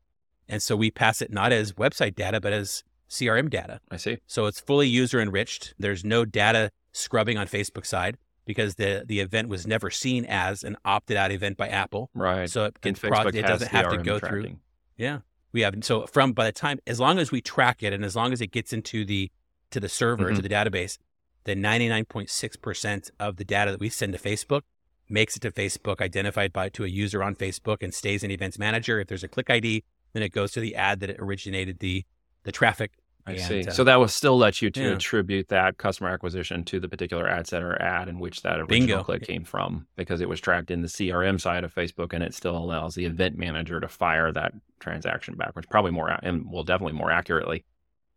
And 0.48 0.62
so 0.62 0.76
we 0.76 0.92
pass 0.92 1.22
it 1.22 1.32
not 1.32 1.52
as 1.52 1.74
website 1.74 2.16
data, 2.16 2.40
but 2.40 2.54
as 2.54 2.84
CRM 3.10 3.50
data. 3.50 3.80
I 3.92 3.98
see. 3.98 4.18
So 4.28 4.46
it's 4.46 4.60
fully 4.60 4.88
user 4.88 5.20
enriched. 5.20 5.74
There's 5.80 6.04
no 6.06 6.26
data 6.26 6.72
scrubbing 6.94 7.38
on 7.38 7.48
Facebook 7.48 7.86
side 7.86 8.18
because 8.46 8.76
the, 8.76 9.04
the 9.06 9.20
event 9.20 9.50
was 9.50 9.68
never 9.68 9.90
seen 9.90 10.26
as 10.26 10.64
an 10.64 10.78
opted 10.86 11.18
out 11.18 11.32
event 11.32 11.58
by 11.58 11.68
Apple. 11.68 12.10
Right. 12.14 12.50
So 12.50 12.66
it, 12.66 12.80
gets 12.82 13.00
pro- 13.00 13.28
it 13.28 13.42
doesn't 13.42 13.72
have 13.72 13.90
to 13.92 13.98
go 13.98 14.20
through. 14.20 14.58
Yeah. 14.98 15.20
We 15.52 15.62
have 15.62 15.76
so 15.82 16.06
from 16.06 16.34
by 16.34 16.46
the 16.46 16.52
time 16.52 16.80
as 16.86 17.00
long 17.00 17.20
as 17.20 17.32
we 17.32 17.42
track 17.42 17.82
it 17.84 17.92
and 17.94 18.06
as 18.06 18.16
long 18.16 18.32
as 18.34 18.42
it 18.42 18.52
gets 18.52 18.74
into 18.74 19.06
the 19.06 19.32
to 19.72 19.80
the 19.80 19.90
server 19.90 20.32
Mhm. 20.32 20.36
to 20.36 20.42
the 20.42 20.50
database, 20.50 20.98
then 21.46 21.62
99.6% 21.62 23.10
of 23.20 23.38
the 23.38 23.44
data 23.44 23.72
that 23.72 23.80
we 23.80 23.90
send 23.90 24.14
to 24.14 24.20
Facebook 24.20 24.62
makes 25.10 25.36
it 25.36 25.42
to 25.42 25.52
Facebook 25.52 26.02
identified 26.02 26.52
by 26.54 26.70
to 26.70 26.84
a 26.84 26.88
user 26.88 27.24
on 27.24 27.36
Facebook 27.36 27.82
and 27.82 27.94
stays 27.94 28.24
in 28.24 28.32
Events 28.32 28.58
Manager. 28.60 29.00
If 29.00 29.08
there's 29.08 29.24
a 29.24 29.28
click 29.28 29.50
ID, 29.50 29.84
then 30.14 30.24
it 30.24 30.30
goes 30.30 30.52
to 30.54 30.60
the 30.60 30.76
ad 30.76 31.00
that 31.02 31.10
it 31.10 31.18
originated 31.20 31.80
the 31.80 32.06
the 32.44 32.52
traffic. 32.52 32.92
I 33.26 33.32
And, 33.34 33.42
see. 33.42 33.66
uh, 33.66 33.72
so 33.72 33.84
that 33.84 33.98
will 33.98 34.08
still 34.08 34.38
let 34.38 34.62
you 34.62 34.70
to 34.70 34.82
yeah. 34.82 34.92
attribute 34.94 35.50
that 35.50 35.78
customer 35.78 36.10
acquisition 36.10 36.64
to 36.64 36.80
the 36.80 36.88
particular 36.88 37.28
ad 37.28 37.46
set 37.46 37.62
or 37.62 37.82
ad 37.82 38.08
in 38.08 38.20
which 38.20 38.42
that 38.44 38.54
original 38.60 38.68
Bingo. 38.68 39.04
click 39.04 39.24
came 39.24 39.44
from 39.44 39.86
because 39.98 40.22
it 40.22 40.30
was 40.30 40.40
tracked 40.40 40.72
in 40.72 40.82
the 40.82 40.88
CRM 40.88 41.40
side 41.42 41.66
of 41.66 41.76
Facebook 41.76 42.14
and 42.14 42.24
it 42.24 42.34
still 42.34 42.58
allows 42.58 42.96
the 42.96 43.04
event 43.04 43.38
manager 43.38 43.82
to 43.82 43.88
fire 43.90 44.32
that 44.32 44.54
transaction 44.80 45.36
backwards, 45.36 45.68
probably 45.70 45.92
more, 45.92 46.10
and 46.24 46.50
well, 46.50 46.64
definitely 46.64 46.98
more 46.98 47.12
accurately 47.12 47.66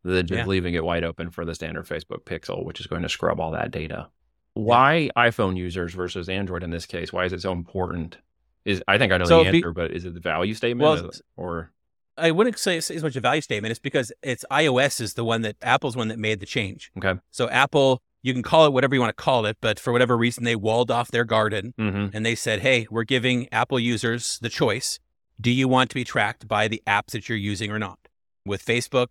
than 0.04 0.28
just 0.28 0.38
Yeah. 0.38 0.47
leaving 0.47 0.75
it 0.75 0.85
wide 0.85 1.02
open 1.02 1.30
for 1.30 1.44
the 1.44 1.56
standard 1.56 1.87
Facebook 1.87 2.23
pixel, 2.25 2.64
which 2.64 2.78
is 2.78 2.87
going 2.87 3.02
to 3.02 3.09
scrub 3.09 3.40
all 3.40 3.50
that 3.50 3.73
data. 3.73 4.09
Why 4.64 5.10
iPhone 5.16 5.56
users 5.56 5.94
versus 5.94 6.28
Android 6.28 6.62
in 6.62 6.70
this 6.70 6.86
case? 6.86 7.12
Why 7.12 7.24
is 7.24 7.32
it 7.32 7.40
so 7.42 7.52
important? 7.52 8.18
Is 8.64 8.82
I 8.86 8.99
think 8.99 9.12
I 9.12 9.16
know 9.18 9.25
So 9.25 9.42
the 9.44 9.50
be- 9.50 9.58
answer, 9.58 9.73
but 9.73 9.90
is 9.90 10.04
it 10.04 10.14
the 10.14 10.20
value 10.20 10.54
statement 10.54 10.82
Well, 11.02 11.10
or 11.36 11.70
I 12.18 12.30
wouldn't 12.30 12.58
say 12.58 12.76
it's 12.76 12.90
as 12.90 13.02
much 13.02 13.16
a 13.16 13.20
value 13.20 13.40
statement. 13.40 13.70
It's 13.70 13.80
because 13.80 14.12
it's 14.23 14.44
iOS 14.50 15.00
is 15.00 15.14
the 15.14 15.25
one 15.25 15.40
that 15.42 15.56
Apple's 15.62 15.96
one 15.96 16.08
that 16.08 16.18
made 16.18 16.40
the 16.40 16.46
change. 16.46 16.90
okay? 16.99 17.18
So 17.30 17.49
Apple, 17.49 18.02
you 18.23 18.34
can 18.34 18.42
call 18.42 18.66
it 18.66 18.73
whatever 18.75 18.94
you 18.94 19.00
want 19.00 19.16
to 19.16 19.23
call 19.23 19.46
it, 19.46 19.56
but 19.62 19.80
for 19.80 19.92
whatever 19.92 20.14
reason, 20.18 20.44
they 20.44 20.56
walled 20.56 20.90
off 20.90 21.10
their 21.10 21.25
garden 21.25 21.73
Mm-hmm. 21.78 22.14
and 22.14 22.26
they 22.26 22.34
said, 22.34 22.60
"Hey, 22.60 22.86
we're 22.90 23.04
giving 23.04 23.49
Apple 23.52 23.80
users 23.80 24.38
the 24.40 24.50
choice. 24.50 24.99
Do 25.40 25.50
you 25.50 25.66
want 25.68 25.88
to 25.90 25.94
be 25.94 26.04
tracked 26.04 26.46
by 26.46 26.68
the 26.68 26.82
apps 26.86 27.12
that 27.12 27.28
you're 27.30 27.38
using 27.38 27.70
or 27.70 27.78
not?" 27.78 27.99
With 28.44 28.62
Facebook, 28.64 29.08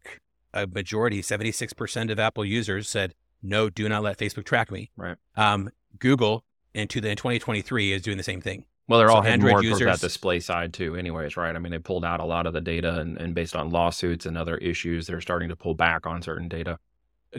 a 0.54 0.68
majority, 0.68 1.22
76% 1.24 2.12
of 2.12 2.20
Apple 2.20 2.46
users 2.46 2.88
said, 2.90 3.14
"No, 3.42 3.70
do 3.70 3.88
not 3.90 4.04
let 4.04 4.18
Facebook 4.18 4.46
track 4.46 4.72
me." 4.72 4.92
Right. 4.98 5.18
Um, 5.36 5.70
Google 5.98 6.44
into 6.74 7.02
the 7.02 7.10
in 7.10 7.18
2023 7.18 7.92
is 7.94 8.02
doing 8.02 8.18
the 8.18 8.24
same 8.24 8.42
thing. 8.42 8.66
Well, 8.88 9.00
they're 9.00 9.10
So 9.10 9.16
all 9.16 9.22
heading 9.22 9.34
Android 9.34 9.52
more 9.52 9.62
towards 9.62 9.80
users- 9.82 10.00
that 10.02 10.06
display 10.08 10.40
side 10.40 10.74
too, 10.74 10.96
anyways, 10.96 11.38
right? 11.38 11.56
I 11.56 11.60
mean, 11.60 11.72
they 11.72 11.78
pulled 11.80 12.04
out 12.06 12.20
a 12.20 12.26
lot 12.26 12.48
of 12.48 12.54
the 12.54 12.62
data, 12.62 13.00
and, 13.00 13.18
and 13.18 13.36
based 13.36 13.56
on 13.56 13.70
lawsuits 13.70 14.26
and 14.26 14.38
other 14.38 14.58
issues, 14.58 15.06
they're 15.08 15.22
starting 15.22 15.50
to 15.50 15.56
pull 15.56 15.76
back 15.76 16.06
on 16.08 16.22
certain 16.22 16.48
data. 16.48 16.80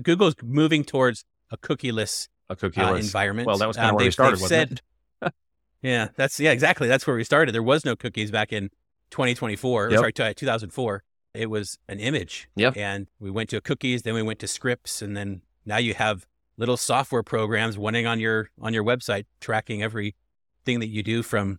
Google's 0.03 0.35
moving 0.43 0.85
towards 0.85 1.25
a 1.51 1.57
cookieless 1.57 2.29
A 2.49 2.53
uh, 2.55 2.95
environment. 2.95 3.47
well, 3.47 3.59
that 3.59 3.67
was 3.67 3.77
kind 3.77 3.89
Um, 3.91 3.95
of 3.95 3.99
where 3.99 4.07
we 4.07 4.11
started, 4.13 4.41
wasn't 4.41 4.49
said, 4.49 4.81
it? 5.23 5.35
Yeah, 5.83 6.09
that's 6.15 6.39
yeah, 6.39 6.53
exactly. 6.53 6.87
That's 6.89 7.07
where 7.07 7.17
we 7.17 7.25
started. 7.25 7.53
There 7.55 7.63
was 7.63 7.85
no 7.85 7.97
cookies 7.97 8.31
back 8.31 8.53
in 8.53 8.71
2024. 9.11 9.91
Yep. 9.91 9.99
Sorry, 9.99 10.35
2004. 10.35 11.03
It 11.35 11.49
was 11.51 11.79
an 11.89 11.99
image. 12.01 12.49
Yep. 12.57 12.77
And 12.77 13.07
we 13.19 13.31
went 13.31 13.49
to 13.51 13.61
cookies, 13.61 14.03
then 14.03 14.15
we 14.15 14.23
went 14.23 14.39
to 14.41 14.47
scripts, 14.47 15.01
and 15.03 15.17
then 15.17 15.43
now 15.71 15.79
you 15.79 15.95
have 15.95 16.27
little 16.59 16.77
software 16.77 17.23
programs 17.23 17.79
running 17.79 18.07
on 18.07 18.21
your 18.21 18.51
on 18.61 18.75
your 18.75 18.85
website 18.85 19.25
tracking 19.41 19.83
everything 19.83 20.81
that 20.81 20.89
you 20.89 21.03
do 21.03 21.23
from 21.23 21.59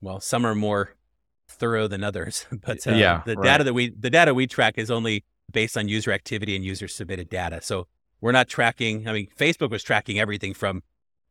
well, 0.00 0.18
some 0.18 0.46
are 0.46 0.54
more 0.54 0.94
thorough 1.46 1.86
than 1.86 2.02
others, 2.02 2.46
but 2.66 2.86
uh, 2.86 2.92
Yeah, 2.92 3.22
the 3.26 3.36
right. 3.36 3.44
data 3.44 3.64
that 3.64 3.74
we 3.74 3.90
the 3.90 4.10
data 4.10 4.32
we 4.34 4.46
track 4.46 4.78
is 4.78 4.90
only 4.90 5.24
based 5.52 5.76
on 5.76 5.88
user 5.88 6.10
activity 6.10 6.56
and 6.56 6.64
user 6.64 6.88
submitted 6.88 7.28
data. 7.28 7.60
So 7.60 7.86
we're 8.20 8.32
not 8.32 8.48
tracking. 8.48 9.06
I 9.08 9.12
mean, 9.12 9.28
Facebook 9.38 9.70
was 9.70 9.82
tracking 9.82 10.18
everything 10.18 10.54
from 10.54 10.82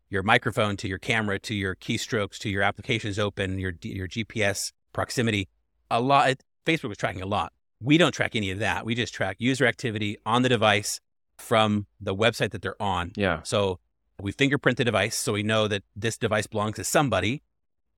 your 0.09 0.23
microphone 0.23 0.77
to 0.77 0.87
your 0.87 0.97
camera 0.97 1.39
to 1.39 1.53
your 1.55 1.75
keystrokes 1.75 2.37
to 2.39 2.49
your 2.49 2.61
applications 2.61 3.17
open, 3.17 3.57
your 3.59 3.73
your 3.81 4.07
GPS 4.07 4.71
proximity. 4.93 5.49
A 5.89 5.99
lot. 5.99 6.35
Facebook 6.65 6.89
was 6.89 6.97
tracking 6.97 7.23
a 7.23 7.25
lot. 7.25 7.53
We 7.81 7.97
don't 7.97 8.11
track 8.11 8.35
any 8.35 8.51
of 8.51 8.59
that. 8.59 8.85
We 8.85 8.93
just 8.93 9.13
track 9.13 9.37
user 9.39 9.65
activity 9.65 10.17
on 10.25 10.43
the 10.43 10.49
device 10.49 10.99
from 11.39 11.87
the 11.99 12.15
website 12.15 12.51
that 12.51 12.61
they're 12.61 12.81
on. 12.81 13.11
Yeah. 13.15 13.41
So 13.43 13.79
we 14.21 14.31
fingerprint 14.31 14.77
the 14.77 14.85
device 14.85 15.15
so 15.15 15.33
we 15.33 15.43
know 15.43 15.67
that 15.67 15.83
this 15.95 16.17
device 16.17 16.47
belongs 16.47 16.75
to 16.75 16.83
somebody. 16.83 17.41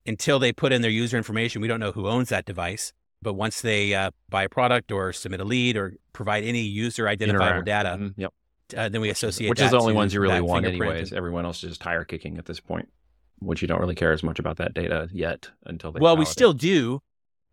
Until 0.04 0.40
they 0.40 0.52
put 0.52 0.72
in 0.72 0.82
their 0.82 0.90
user 0.90 1.16
information, 1.16 1.62
we 1.62 1.68
don't 1.68 1.78
know 1.78 1.92
who 1.92 2.08
owns 2.08 2.28
that 2.30 2.44
device. 2.44 2.92
But 3.22 3.34
once 3.34 3.60
they 3.60 3.94
uh, 3.94 4.10
buy 4.28 4.42
a 4.42 4.48
product 4.48 4.90
or 4.90 5.12
submit 5.12 5.40
a 5.40 5.44
lead 5.44 5.76
or 5.76 5.94
provide 6.12 6.42
any 6.42 6.62
user 6.62 7.06
identifiable 7.06 7.60
Interact. 7.60 7.66
data, 7.66 7.88
Mhm, 7.96 8.14
Yep. 8.16 8.32
uh, 8.76 8.88
then 8.88 9.00
we 9.00 9.10
associate 9.10 9.48
Which 9.48 9.60
is 9.60 9.70
the 9.70 9.78
only 9.78 9.92
ones 9.94 10.12
you 10.12 10.20
really 10.20 10.40
want, 10.40 10.66
anyways. 10.66 11.12
Everyone 11.12 11.44
else 11.44 11.62
is 11.62 11.70
just 11.70 11.80
tire 11.82 12.04
kicking 12.04 12.36
at 12.36 12.46
this 12.46 12.58
point, 12.58 12.88
which 13.38 13.62
you 13.62 13.68
don't 13.68 13.78
really 13.78 13.94
care 13.94 14.10
as 14.10 14.24
much 14.24 14.40
about 14.40 14.56
that 14.56 14.74
data 14.74 15.08
yet 15.12 15.50
until 15.66 15.92
they. 15.92 16.00
Well, 16.00 16.16
we 16.16 16.24
still 16.24 16.52
do. 16.52 17.00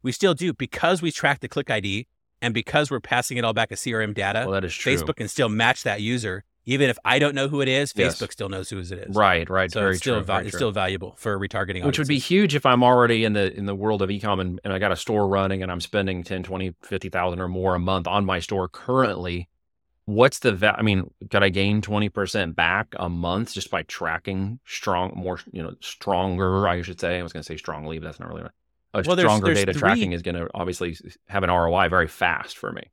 We 0.01 0.11
still 0.11 0.33
do 0.33 0.51
because 0.53 1.03
we 1.03 1.11
track 1.11 1.41
the 1.41 1.47
click 1.47 1.69
ID 1.69 2.07
and 2.41 2.53
because 2.53 2.89
we're 2.91 2.99
passing 2.99 3.37
it 3.37 3.43
all 3.45 3.53
back 3.53 3.71
as 3.71 3.79
CRM 3.81 4.13
data. 4.13 4.41
Well, 4.45 4.51
that 4.51 4.63
is 4.65 4.73
true. 4.73 4.95
Facebook 4.95 5.17
can 5.17 5.27
still 5.27 5.49
match 5.49 5.83
that 5.83 6.01
user. 6.01 6.43
Even 6.65 6.89
if 6.89 6.99
I 7.03 7.17
don't 7.17 7.33
know 7.33 7.47
who 7.47 7.61
it 7.61 7.67
is, 7.67 7.93
Yes. 7.95 8.19
Facebook 8.21 8.31
still 8.31 8.47
knows 8.49 8.69
who 8.69 8.77
it 8.77 8.91
is. 8.91 9.15
Right. 9.15 9.49
Right. 9.49 9.71
So 9.71 9.79
very 9.79 9.93
it's 9.93 10.01
still 10.01 10.15
true. 10.17 10.23
val- 10.23 10.35
very 10.37 10.47
it's 10.47 10.51
true. 10.53 10.57
still 10.59 10.71
valuable 10.71 11.15
for 11.17 11.39
retargeting. 11.39 11.83
which 11.83 11.97
would 11.97 12.07
be 12.07 12.19
huge 12.19 12.53
if 12.53 12.63
I'm 12.65 12.83
already 12.83 13.23
in 13.23 13.33
the 13.33 13.51
in 13.57 13.65
the 13.65 13.73
world 13.73 14.03
of 14.03 14.09
ecom 14.09 14.39
and, 14.39 14.59
and 14.63 14.71
I 14.71 14.77
got 14.77 14.91
a 14.91 14.95
store 14.95 15.27
running 15.27 15.63
and 15.63 15.71
I'm 15.71 15.81
spending 15.81 16.23
10, 16.23 16.43
20, 16.43 16.75
50,000 16.83 17.39
or 17.39 17.47
more 17.47 17.73
a 17.73 17.79
month 17.79 18.05
on 18.05 18.23
my 18.23 18.39
store 18.39 18.67
currently. 18.67 19.49
What's 20.05 20.39
the 20.39 20.51
va- 20.51 20.75
I 20.77 20.81
mean, 20.83 21.11
could 21.31 21.43
I 21.43 21.49
gain 21.49 21.81
20% 21.81 22.55
back 22.55 22.93
a 22.99 23.09
month 23.09 23.53
just 23.53 23.71
by 23.71 23.83
tracking 23.83 24.59
strong 24.65 25.13
more, 25.15 25.39
you 25.51 25.63
know, 25.63 25.73
stronger, 25.81 26.67
I 26.67 26.81
should 26.81 26.99
say. 26.99 27.19
I 27.19 27.23
was 27.23 27.31
going 27.33 27.41
to 27.43 27.47
say 27.47 27.57
strongly, 27.57 27.99
but 27.99 28.05
that's 28.05 28.19
not 28.19 28.29
really 28.29 28.41
right. 28.43 28.51
A 28.93 29.03
Well, 29.05 29.15
there's- 29.15 29.29
stronger 29.29 29.47
there's 29.47 29.59
data 29.59 29.73
three- 29.73 29.79
tracking 29.81 30.11
is 30.13 30.21
going 30.21 30.35
to 30.35 30.47
obviously 30.53 30.97
have 31.27 31.43
an 31.43 31.49
ROI 31.49 31.89
very 31.89 32.07
fast 32.07 32.57
for 32.57 32.71
me. 32.71 32.83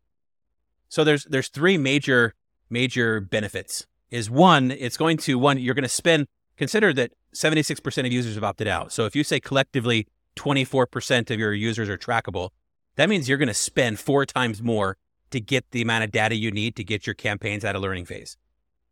So 0.88 1.04
there's 1.04 1.24
there's 1.24 1.48
three 1.48 1.78
major 1.78 2.34
major 2.70 3.20
benefits. 3.20 3.86
Is 4.10 4.30
one, 4.30 4.70
it's 4.70 4.96
going 4.96 5.16
to 5.18 5.38
one 5.38 5.58
you're 5.58 5.74
going 5.74 5.82
to 5.82 5.88
spend. 5.88 6.26
Consider 6.56 6.92
that 6.94 7.12
76% 7.34 8.06
of 8.06 8.12
users 8.12 8.34
have 8.34 8.44
opted 8.44 8.68
out. 8.68 8.92
So 8.92 9.04
if 9.04 9.14
you 9.16 9.24
say 9.24 9.40
collectively 9.40 10.06
24% 10.36 11.30
of 11.30 11.38
your 11.38 11.52
users 11.52 11.88
are 11.88 11.98
trackable, 11.98 12.50
that 12.94 13.08
means 13.08 13.28
you're 13.28 13.36
going 13.38 13.48
to 13.48 13.54
spend 13.54 13.98
four 13.98 14.24
times 14.24 14.62
more 14.62 14.96
to 15.30 15.40
get 15.40 15.64
the 15.72 15.82
amount 15.82 16.04
of 16.04 16.12
data 16.12 16.34
you 16.36 16.50
need 16.50 16.76
to 16.76 16.84
get 16.84 17.06
your 17.06 17.14
campaigns 17.14 17.64
out 17.64 17.74
of 17.76 17.82
learning 17.82 18.04
phase. 18.06 18.36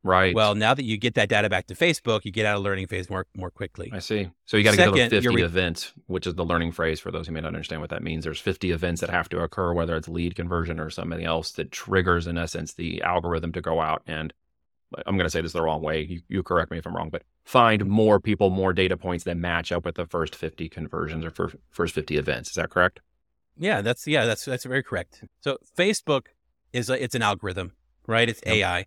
Right. 0.05 0.35
Well, 0.35 0.55
now 0.55 0.75
that 0.75 0.85
you 0.85 0.99
get 0.99 1.15
that 1.15 1.31
data 1.31 1.49
back 1.49 1.67
to 1.69 1.75
Facebook, 1.75 2.27
you 2.27 2.31
get 2.31 2.45
out 2.45 2.59
of 2.59 2.63
learning 2.63 2.89
phase 2.89 3.09
more 3.09 3.27
more 3.35 3.51
quickly. 3.51 3.91
I 3.93 4.01
see. 4.01 4.31
So 4.45 4.59
you 4.59 4.63
got 4.63 4.73
to 4.73 4.77
get 4.77 4.85
to 4.85 4.91
the 4.91 5.09
50 5.09 5.29
re- 5.29 5.43
events, 5.43 5.95
which 6.07 6.27
is 6.27 6.35
the 6.35 6.45
learning 6.45 6.73
phase 6.73 7.01
for 7.01 7.11
those 7.11 7.27
who 7.27 7.33
may 7.33 7.41
not 7.41 7.49
understand 7.49 7.81
what 7.81 7.89
that 7.89 8.03
means. 8.03 8.25
There's 8.25 8.39
50 8.39 8.71
events 8.71 9.01
that 9.01 9.09
have 9.09 9.31
to 9.31 9.41
occur, 9.41 9.73
whether 9.73 9.97
it's 9.97 10.07
lead 10.07 10.37
conversion 10.37 10.79
or 10.79 10.91
something 10.91 11.25
else 11.25 11.53
that 11.53 11.73
triggers, 11.73 12.27
in 12.27 12.37
essence, 12.37 12.75
the 12.75 13.03
algorithm 13.03 13.53
to 13.53 13.63
go 13.63 13.81
out 13.81 14.03
and 14.07 14.35
I'm 15.07 15.17
going 15.17 15.27
to 15.27 15.31
say 15.31 15.41
this 15.41 15.53
the 15.53 15.63
wrong 15.63 15.83
way. 15.83 16.03
You, 16.03 16.21
you 16.29 16.43
correct 16.43 16.71
me 16.71 16.79
if 16.79 16.87
I'm 16.87 16.95
wrong, 16.95 17.11
but 17.11 17.23
find 17.45 17.85
more 17.87 18.21
people, 18.21 18.51
more 18.51 18.73
data 18.73 18.97
points 18.97 19.25
that 19.25 19.37
match 19.37 19.73
up 19.73 19.85
with 19.85 19.97
the 19.97 20.07
first 20.07 20.37
50 20.37 20.69
conversions 20.69 21.25
or 21.25 21.31
fir- 21.31 21.53
first 21.71 21.95
50 21.95 22.17
events. 22.17 22.51
Is 22.51 22.55
that 22.57 22.71
correct? 22.71 23.01
Yeah, 23.57 23.83
that's 23.83 24.07
yeah, 24.07 24.25
that's 24.27 24.45
that's 24.45 24.65
very 24.65 24.83
correct. 24.83 25.25
So 25.41 25.59
Facebook 25.77 26.27
is 26.73 26.91
a, 26.91 27.03
it's 27.03 27.15
an 27.15 27.23
algorithm, 27.23 27.73
right? 28.07 28.29
It's 28.29 28.41
Yep. 28.45 28.55
AI. 28.57 28.87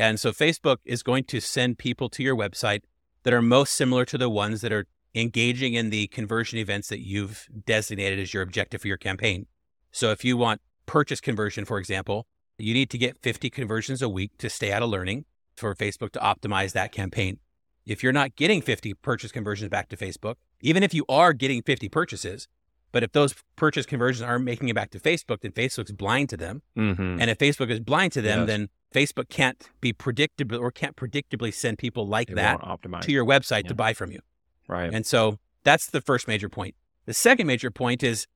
And 0.00 0.18
so 0.18 0.32
Facebook 0.32 0.78
is 0.84 1.02
going 1.02 1.24
to 1.24 1.40
send 1.40 1.78
people 1.78 2.08
to 2.10 2.22
your 2.22 2.34
website 2.34 2.82
that 3.22 3.34
are 3.34 3.42
most 3.42 3.74
similar 3.74 4.04
to 4.06 4.16
the 4.16 4.30
ones 4.30 4.62
that 4.62 4.72
are 4.72 4.86
engaging 5.14 5.74
in 5.74 5.90
the 5.90 6.06
conversion 6.06 6.58
events 6.58 6.88
that 6.88 7.00
you've 7.00 7.46
designated 7.66 8.18
as 8.18 8.32
your 8.32 8.42
objective 8.42 8.80
for 8.80 8.88
your 8.88 8.96
campaign. 8.96 9.46
So 9.92 10.10
if 10.10 10.24
you 10.24 10.36
want 10.36 10.62
purchase 10.86 11.20
conversion, 11.20 11.64
for 11.64 11.78
example, 11.78 12.26
you 12.56 12.72
need 12.72 12.88
to 12.90 12.98
get 12.98 13.18
50 13.18 13.50
conversions 13.50 14.00
a 14.00 14.08
week 14.08 14.30
to 14.38 14.48
stay 14.48 14.72
out 14.72 14.82
of 14.82 14.88
learning 14.88 15.26
for 15.56 15.74
Facebook 15.74 16.12
to 16.12 16.18
optimize 16.20 16.72
that 16.72 16.92
campaign. 16.92 17.38
If 17.84 18.02
you're 18.02 18.12
not 18.12 18.36
getting 18.36 18.62
50 18.62 18.94
purchase 18.94 19.32
conversions 19.32 19.68
back 19.68 19.88
to 19.90 19.96
Facebook, 19.96 20.36
even 20.62 20.82
if 20.82 20.94
you 20.94 21.04
are 21.08 21.32
getting 21.34 21.60
50 21.62 21.88
purchases, 21.90 22.48
but 22.92 23.02
if 23.02 23.12
those 23.12 23.34
purchase 23.56 23.86
conversions 23.86 24.26
aren't 24.26 24.44
making 24.44 24.68
it 24.68 24.74
back 24.74 24.90
to 24.92 25.00
Facebook, 25.00 25.40
then 25.40 25.52
Facebook's 25.52 25.92
blind 25.92 26.28
to 26.30 26.36
them. 26.36 26.62
Mm-hmm. 26.76 27.20
And 27.20 27.30
if 27.30 27.38
Facebook 27.38 27.70
is 27.70 27.80
blind 27.80 28.12
to 28.12 28.22
them, 28.22 28.40
Yes. 28.40 28.46
then 28.48 28.68
Facebook 28.94 29.28
can't 29.28 29.68
be 29.80 29.92
predictable 29.92 30.58
or 30.58 30.70
can't 30.70 30.96
predictably 30.96 31.52
send 31.54 31.78
people 31.78 32.06
like 32.06 32.28
They 32.28 32.34
that 32.34 32.60
to 33.02 33.12
your 33.12 33.24
website 33.24 33.62
Yeah. 33.64 33.68
to 33.68 33.74
buy 33.74 33.92
from 33.92 34.10
you. 34.12 34.20
right. 34.68 34.92
And 34.92 35.06
so 35.06 35.38
that's 35.64 35.86
the 35.86 36.00
first 36.00 36.26
major 36.26 36.48
point. 36.48 36.74
The 37.06 37.14
second 37.14 37.46
major 37.46 37.70
point 37.70 38.02
is 38.02 38.26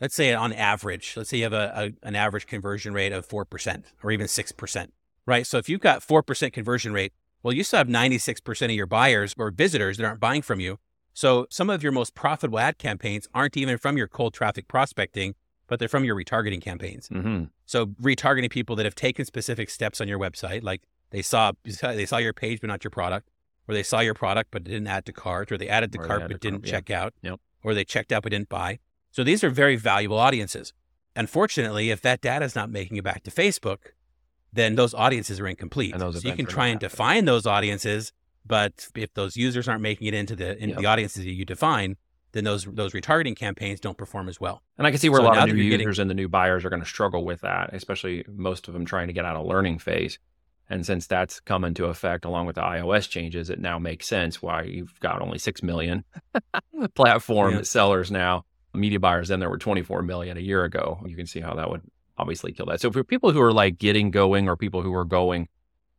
let's 0.00 0.14
say 0.14 0.34
on 0.34 0.52
average, 0.52 1.14
let's 1.16 1.30
say 1.30 1.38
you 1.38 1.44
have 1.44 1.52
a, 1.52 1.72
a 2.02 2.06
an 2.06 2.14
average 2.16 2.46
conversion 2.46 2.92
rate 2.92 3.12
of 3.12 3.26
4% 3.28 3.84
or 4.02 4.10
even 4.10 4.26
6%, 4.26 4.88
right? 5.26 5.46
So 5.46 5.58
if 5.58 5.68
you've 5.68 5.80
got 5.80 6.00
4% 6.00 6.52
conversion 6.52 6.92
rate, 6.92 7.12
well, 7.42 7.52
you 7.54 7.62
still 7.62 7.78
have 7.78 7.88
96% 7.88 8.64
of 8.64 8.70
your 8.70 8.86
buyers 8.86 9.34
or 9.38 9.50
visitors 9.50 9.96
that 9.98 10.04
aren't 10.04 10.20
buying 10.20 10.42
from 10.42 10.60
you. 10.60 10.78
So 11.12 11.46
some 11.50 11.70
of 11.70 11.82
your 11.82 11.92
most 11.92 12.14
profitable 12.14 12.58
ad 12.58 12.78
campaigns 12.78 13.28
aren't 13.34 13.56
even 13.56 13.78
from 13.78 13.96
your 13.96 14.08
cold 14.08 14.34
traffic 14.34 14.66
prospecting, 14.66 15.34
but 15.66 15.78
they're 15.78 15.88
from 15.88 16.04
your 16.04 16.16
retargeting 16.16 16.60
campaigns. 16.62 17.08
mm-hmm. 17.08 17.44
So 17.66 17.86
retargeting 17.86 18.50
people 18.50 18.76
that 18.76 18.84
have 18.84 18.94
taken 18.94 19.24
specific 19.24 19.70
steps 19.70 20.00
on 20.00 20.08
your 20.08 20.18
website, 20.18 20.62
like 20.62 20.82
they 21.10 21.22
saw 21.22 21.52
they 21.64 22.06
saw 22.06 22.18
your 22.18 22.32
page 22.32 22.60
but 22.60 22.66
not 22.68 22.84
your 22.84 22.90
product, 22.90 23.28
or 23.68 23.74
they 23.74 23.82
saw 23.82 24.00
your 24.00 24.14
product 24.14 24.50
but 24.50 24.64
didn't 24.64 24.86
add 24.86 25.06
to 25.06 25.12
cart, 25.12 25.50
or 25.52 25.56
they 25.58 25.68
added 25.68 25.92
to 25.92 25.98
cart 25.98 26.22
but 26.28 26.40
didn't 26.40 26.60
cart, 26.60 26.66
yeah. 26.66 26.70
check 26.72 26.90
out, 26.90 27.14
Yep. 27.22 27.40
or 27.62 27.74
they 27.74 27.84
checked 27.84 28.12
out 28.12 28.22
but 28.22 28.30
didn't 28.32 28.48
buy. 28.48 28.78
So 29.10 29.22
these 29.24 29.42
are 29.44 29.50
very 29.50 29.76
valuable 29.76 30.18
audiences. 30.18 30.72
Unfortunately, 31.16 31.90
if 31.90 32.00
that 32.02 32.20
data 32.20 32.44
is 32.44 32.56
not 32.56 32.70
making 32.70 32.96
it 32.96 33.04
back 33.04 33.22
to 33.22 33.30
Facebook, 33.30 33.78
then 34.52 34.74
those 34.74 34.92
audiences 34.94 35.38
are 35.40 35.46
incomplete. 35.46 35.94
So 35.98 36.10
you 36.28 36.34
can 36.34 36.46
try 36.46 36.66
and 36.68 36.80
define 36.80 37.24
those 37.24 37.46
audiences, 37.46 38.12
but 38.44 38.88
if 38.96 39.14
those 39.14 39.36
users 39.36 39.68
aren't 39.68 39.80
making 39.82 40.08
it 40.08 40.14
into 40.14 40.34
the 40.36 40.52
into 40.56 40.74
Yep. 40.74 40.78
the 40.78 40.86
audiences 40.86 41.24
that 41.24 41.30
you 41.32 41.44
define, 41.44 41.96
then 42.34 42.44
those 42.44 42.64
those 42.66 42.92
retargeting 42.92 43.34
campaigns 43.36 43.80
don't 43.80 43.96
perform 43.96 44.28
as 44.28 44.38
well. 44.38 44.62
And 44.76 44.86
I 44.86 44.90
can 44.90 44.98
see 45.00 45.08
where 45.08 45.20
So 45.20 45.24
a 45.24 45.28
lot 45.28 45.48
of 45.48 45.54
new 45.54 45.62
users 45.62 45.96
getting- 45.96 46.02
and 46.02 46.10
the 46.10 46.14
new 46.14 46.28
buyers 46.28 46.64
are 46.64 46.70
going 46.70 46.82
to 46.82 46.88
struggle 46.88 47.24
with 47.24 47.40
that, 47.40 47.70
especially 47.72 48.24
most 48.28 48.68
of 48.68 48.74
them 48.74 48.84
trying 48.84 49.06
to 49.06 49.12
get 49.14 49.24
out 49.24 49.36
of 49.36 49.46
learning 49.46 49.78
phase. 49.78 50.18
And 50.70 50.84
since 50.86 51.06
that's 51.06 51.40
come 51.40 51.64
into 51.64 51.86
effect 51.86 52.24
along 52.24 52.46
with 52.46 52.54
the 52.56 52.62
iOS 52.62 53.08
changes, 53.08 53.50
it 53.50 53.58
now 53.60 53.78
makes 53.78 54.06
sense 54.06 54.40
why 54.42 54.62
you've 54.62 54.98
got 55.00 55.20
only 55.22 55.38
6 55.38 55.62
million 55.62 56.04
platform 56.94 57.54
Yeah. 57.54 57.62
sellers 57.62 58.10
now. 58.10 58.44
Media 58.72 58.98
buyers 58.98 59.28
then 59.28 59.40
there 59.40 59.50
were 59.50 59.58
24 59.58 60.02
million 60.02 60.36
a 60.36 60.40
year 60.40 60.64
ago. 60.64 61.00
You 61.06 61.16
can 61.16 61.26
see 61.26 61.40
how 61.40 61.54
that 61.54 61.70
would 61.70 61.82
obviously 62.18 62.52
kill 62.52 62.66
that. 62.66 62.80
So 62.80 62.90
for 62.90 63.04
people 63.04 63.30
who 63.32 63.40
are 63.40 63.52
like 63.52 63.78
getting 63.78 64.10
going 64.10 64.48
or 64.48 64.56
people 64.56 64.82
who 64.82 64.92
are 64.94 65.04
going, 65.04 65.48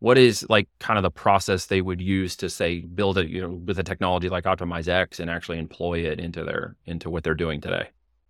what 0.06 0.20
is 0.20 0.46
like 0.50 0.68
kind 0.80 0.98
of 1.00 1.04
the 1.04 1.10
process 1.10 1.65
they 1.65 1.82
would 1.82 2.00
use 2.00 2.36
to 2.36 2.48
say 2.48 2.82
build 2.82 3.18
it, 3.18 3.28
you 3.28 3.41
know, 3.41 3.50
with 3.68 3.80
a 3.80 3.84
technology 3.84 4.30
like 4.30 4.44
Optimize 4.44 4.88
X 4.88 5.20
and 5.20 5.32
actually 5.32 5.58
employ 5.58 5.98
it 6.12 6.20
into 6.20 6.44
their 6.44 6.76
into 6.86 7.10
what 7.10 7.24
they're 7.24 7.34
doing 7.46 7.60
today? 7.60 7.89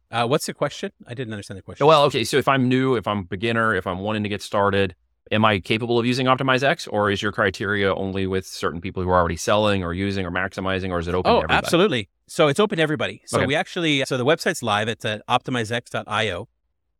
Uh, 0.09 0.25
what's 0.25 0.45
the 0.45 0.53
question? 0.53 0.89
I 1.05 1.13
didn't 1.13 1.33
understand 1.33 1.57
the 1.57 1.61
question. 1.63 1.85
Well, 1.85 2.03
okay. 2.03 2.23
So 2.23 2.37
if 2.37 2.47
I'm 2.47 2.69
new, 2.69 2.95
if 2.95 3.07
I'm 3.07 3.19
a 3.19 3.23
beginner, 3.23 3.75
if 3.75 3.85
I'm 3.87 3.99
wanting 3.99 4.23
to 4.23 4.29
get 4.29 4.41
started, 4.41 4.95
am 5.31 5.43
I 5.43 5.59
capable 5.59 5.99
of 5.99 6.05
using 6.05 6.27
Optimize 6.27 6.63
X, 6.63 6.87
or 6.87 7.11
is 7.11 7.21
your 7.21 7.33
criteria 7.33 7.93
only 7.93 8.25
with 8.25 8.45
certain 8.47 8.79
people 8.79 9.03
who 9.03 9.09
are 9.09 9.19
already 9.19 9.35
selling 9.35 9.83
or 9.83 9.93
using 9.93 10.25
or 10.25 10.31
maximizing, 10.31 10.91
or 10.91 10.99
is 10.99 11.09
it 11.09 11.13
open 11.13 11.29
to 11.29 11.35
Oh, 11.35 11.39
everybody? 11.39 11.57
absolutely. 11.57 12.09
So 12.27 12.47
it's 12.47 12.59
open 12.61 12.77
to 12.77 12.83
everybody. 12.83 13.21
So 13.25 13.39
Okay. 13.39 13.47
we 13.47 13.55
actually, 13.55 14.05
so 14.05 14.15
the 14.17 14.23
website's 14.25 14.63
live. 14.63 14.87
It's 14.87 15.03
at 15.03 15.27
optimizex.io. 15.27 16.47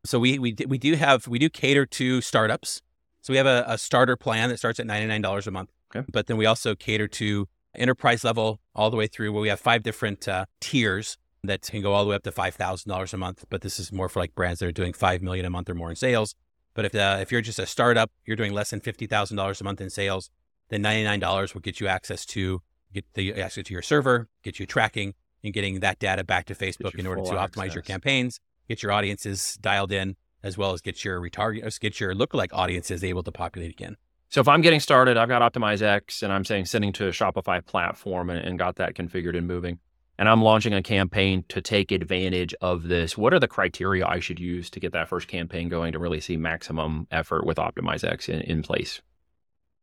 So 0.03 0.19
we 0.19 0.37
we 0.37 0.53
we 0.67 0.77
do 0.77 0.95
have 0.95 1.27
we 1.29 1.39
do 1.39 1.49
cater 1.49 1.85
to 1.85 2.19
startups. 2.21 2.81
So 3.25 3.33
we 3.33 3.37
have 3.37 3.47
a, 3.47 3.65
a 3.67 3.79
starter 3.79 4.15
plan 4.15 4.49
that 4.49 4.59
starts 4.59 4.79
at 4.79 4.85
ninety 4.85 5.07
nine 5.07 5.23
dollars 5.23 5.47
a 5.47 5.51
month. 5.51 5.71
Okay. 5.95 6.05
But 6.11 6.27
then 6.27 6.37
we 6.37 6.45
also 6.45 6.75
cater 6.75 7.07
to 7.07 7.47
enterprise 7.73 8.23
level 8.23 8.59
all 8.75 8.91
the 8.91 8.97
way 8.97 9.07
through. 9.07 9.33
Where 9.33 9.41
we 9.41 9.47
have 9.47 9.59
five 9.59 9.81
different 9.81 10.27
uh, 10.27 10.45
tiers 10.61 11.17
that 11.43 11.63
can 11.63 11.81
go 11.81 11.93
all 11.93 12.03
the 12.03 12.11
way 12.11 12.15
up 12.15 12.21
to 12.25 12.31
five 12.31 12.53
thousand 12.53 12.87
dollars 12.87 13.15
a 13.15 13.17
month. 13.17 13.43
But 13.49 13.61
this 13.61 13.79
is 13.79 13.91
more 13.91 14.09
for 14.09 14.19
like 14.19 14.35
brands 14.35 14.59
that 14.59 14.67
are 14.67 14.71
doing 14.71 14.93
five 14.93 15.23
million 15.23 15.43
a 15.43 15.49
month 15.49 15.71
or 15.71 15.73
more 15.73 15.89
in 15.89 15.95
sales. 15.95 16.35
But 16.75 16.85
if 16.85 16.93
uh, 16.93 17.17
if 17.19 17.31
you're 17.31 17.41
just 17.41 17.57
a 17.57 17.65
startup, 17.65 18.11
you're 18.27 18.37
doing 18.37 18.53
less 18.53 18.69
than 18.69 18.79
fifty 18.79 19.07
thousand 19.07 19.37
dollars 19.37 19.59
a 19.59 19.63
month 19.63 19.81
in 19.81 19.89
sales, 19.89 20.29
then 20.69 20.83
ninety 20.83 21.03
nine 21.03 21.19
dollars 21.19 21.55
will 21.55 21.61
get 21.61 21.79
you 21.79 21.87
access 21.87 22.27
to 22.27 22.61
get 22.93 23.11
the 23.15 23.41
access 23.41 23.63
to 23.63 23.73
your 23.73 23.81
server, 23.81 24.29
get 24.43 24.59
you 24.59 24.67
tracking, 24.67 25.15
and 25.43 25.51
getting 25.51 25.79
that 25.79 25.97
data 25.97 26.23
back 26.23 26.45
to 26.45 26.53
Facebook 26.53 26.93
in 26.93 27.07
order 27.07 27.23
to 27.23 27.31
optimize 27.31 27.73
your 27.73 27.81
campaigns, 27.81 28.39
get 28.69 28.83
your 28.83 28.91
audiences 28.91 29.57
dialed 29.61 29.91
in, 29.91 30.15
as 30.45 30.57
well 30.57 30.71
as 30.73 30.79
get 30.81 31.03
your 31.03 31.19
retarget, 31.19 31.65
uh, 31.65 31.69
get 31.81 31.99
your 31.99 32.13
lookalike 32.13 32.53
audiences 32.53 33.03
able 33.03 33.23
to 33.23 33.31
populate 33.31 33.71
again. 33.71 33.97
So 34.29 34.41
if 34.41 34.47
I'm 34.47 34.61
getting 34.61 34.79
started, 34.79 35.17
I've 35.17 35.27
got 35.27 35.41
Optimize 35.41 35.81
X, 35.81 36.21
and 36.21 36.31
I'm 36.31 36.45
saying 36.45 36.65
sending 36.65 36.93
to 36.93 37.07
a 37.07 37.11
Shopify 37.11 37.65
platform 37.65 38.29
and, 38.29 38.39
and 38.45 38.59
got 38.59 38.75
that 38.75 38.93
configured 38.93 39.35
and 39.37 39.47
moving, 39.47 39.79
and 40.19 40.29
I'm 40.29 40.41
launching 40.41 40.73
a 40.73 40.83
campaign 40.83 41.43
to 41.49 41.61
take 41.61 41.91
advantage 41.91 42.53
of 42.61 42.83
this. 42.83 43.17
What 43.17 43.33
are 43.33 43.39
the 43.39 43.47
criteria 43.47 44.05
I 44.05 44.19
should 44.19 44.39
use 44.39 44.69
to 44.69 44.79
get 44.79 44.93
that 44.93 45.09
first 45.09 45.27
campaign 45.27 45.67
going 45.67 45.93
to 45.93 45.99
really 45.99 46.21
see 46.21 46.37
maximum 46.37 47.07
effort 47.11 47.45
with 47.45 47.57
Optimize 47.57 48.03
X 48.03 48.29
in, 48.29 48.41
in 48.41 48.61
place? 48.61 49.01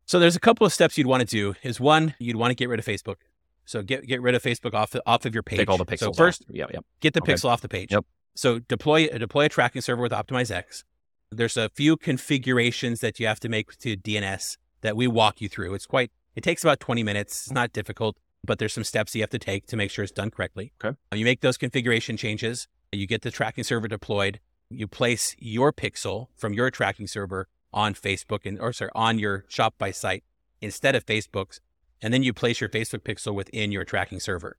So 0.07 0.19
there's 0.19 0.37
a 0.37 0.41
couple 0.41 0.67
of 0.67 0.73
steps 0.73 0.97
you'd 0.97 1.07
want 1.07 1.21
to 1.21 1.27
do. 1.27 1.55
Is 1.63 1.81
one, 1.81 2.15
you'd 2.19 2.37
want 2.37 2.51
to 2.51 2.55
get 2.55 2.69
rid 2.69 2.79
of 2.79 2.87
Facebook. 2.87 3.17
So 3.65 3.83
get 3.83 4.07
get 4.07 4.21
rid 4.21 4.35
of 4.35 4.43
Facebook 4.43 4.75
off 4.75 4.91
the, 4.91 5.03
off 5.07 5.25
of 5.25 5.35
your 5.35 5.43
page. 5.45 5.59
Take 5.61 5.71
all 5.71 5.79
the 5.79 5.87
pixels. 5.87 6.01
So 6.01 6.13
first, 6.13 6.43
off. 6.43 6.49
yeah, 6.53 6.67
yeah. 6.73 6.81
get 7.01 7.15
the 7.15 7.23
Okay. 7.23 7.33
pixel 7.35 7.49
off 7.49 7.61
the 7.61 7.69
page. 7.69 7.93
Yep. 7.93 8.05
So 8.35 8.59
deploy 8.61 9.09
deploy 9.09 9.47
a 9.47 9.49
tracking 9.49 9.83
server 9.83 10.03
with 10.03 10.13
Optimize 10.13 10.51
X. 10.51 10.85
There's 11.31 11.57
a 11.57 11.69
few 11.71 11.97
configurations 11.97 13.01
that 13.01 13.19
you 13.19 13.27
have 13.27 13.41
to 13.41 13.49
make 13.49 13.77
to 13.79 13.97
DNS 13.97 14.57
that 14.83 14.97
we 14.97 15.07
walk 15.07 15.41
you 15.41 15.49
through. 15.49 15.75
It's 15.75 15.87
quite 15.87 16.11
it 16.35 16.43
takes 16.43 16.63
about 16.63 16.81
20 16.81 17.03
minutes. 17.03 17.47
It's 17.47 17.53
not 17.53 17.73
difficult, 17.73 18.17
but 18.45 18.59
there's 18.59 18.73
some 18.73 18.85
steps 18.85 19.15
you 19.15 19.23
have 19.23 19.31
to 19.31 19.39
take 19.39 19.67
to 19.67 19.77
make 19.77 19.91
sure 19.91 20.03
it's 20.03 20.13
done 20.13 20.31
correctly. 20.31 20.73
Okay. 20.83 20.97
Uh, 21.13 21.17
you 21.17 21.25
make 21.25 21.41
those 21.41 21.59
configuration 21.59 22.17
changes. 22.17 22.69
You 22.91 23.07
get 23.07 23.23
the 23.23 23.31
tracking 23.31 23.65
server 23.65 23.89
deployed. 23.89 24.41
You 24.71 24.89
place 24.89 25.37
your 25.39 25.73
pixel 25.73 26.29
from 26.37 26.55
your 26.55 26.71
tracking 26.71 27.07
server 27.07 27.49
on 27.73 27.95
Facebook 27.95 28.45
and 28.45 28.59
or 28.61 28.73
sorry 28.73 28.91
on 28.95 29.19
your 29.19 29.45
Shopify 29.51 29.95
site 29.95 30.25
instead 30.61 30.95
of 30.95 31.05
Facebook's, 31.05 31.61
and 32.01 32.13
then 32.15 32.23
you 32.23 32.33
place 32.33 32.61
your 32.61 32.71
Facebook 32.71 33.01
pixel 33.01 33.35
within 33.35 33.73
your 33.73 33.85
tracking 33.85 34.21
server. 34.21 34.57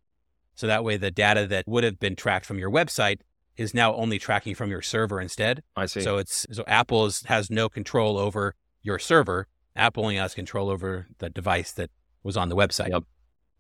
So 0.56 0.68
that 0.68 0.84
way, 0.84 0.98
the 0.98 1.12
data 1.12 1.48
that 1.48 1.68
would 1.68 1.84
have 1.84 2.00
been 2.00 2.16
tracked 2.16 2.46
from 2.46 2.60
your 2.60 2.70
website 2.70 3.22
is 3.58 3.74
now 3.74 3.94
only 3.96 4.20
tracking 4.20 4.56
from 4.56 4.70
your 4.70 4.82
server 4.82 5.22
instead. 5.22 5.64
I 5.76 5.86
see. 5.86 6.02
So 6.02 6.18
it's 6.18 6.46
so 6.52 6.64
Apple 6.68 7.06
is, 7.06 7.24
has 7.28 7.50
no 7.50 7.70
control 7.70 8.18
over 8.18 8.56
your 8.82 9.00
server. 9.00 9.48
Apple 9.76 10.04
only 10.04 10.18
has 10.18 10.34
control 10.34 10.70
over 10.70 11.08
the 11.20 11.30
device 11.30 11.72
that 11.74 11.90
was 12.24 12.38
on 12.38 12.50
the 12.50 12.56
website. 12.56 12.90
Yep. 12.90 13.04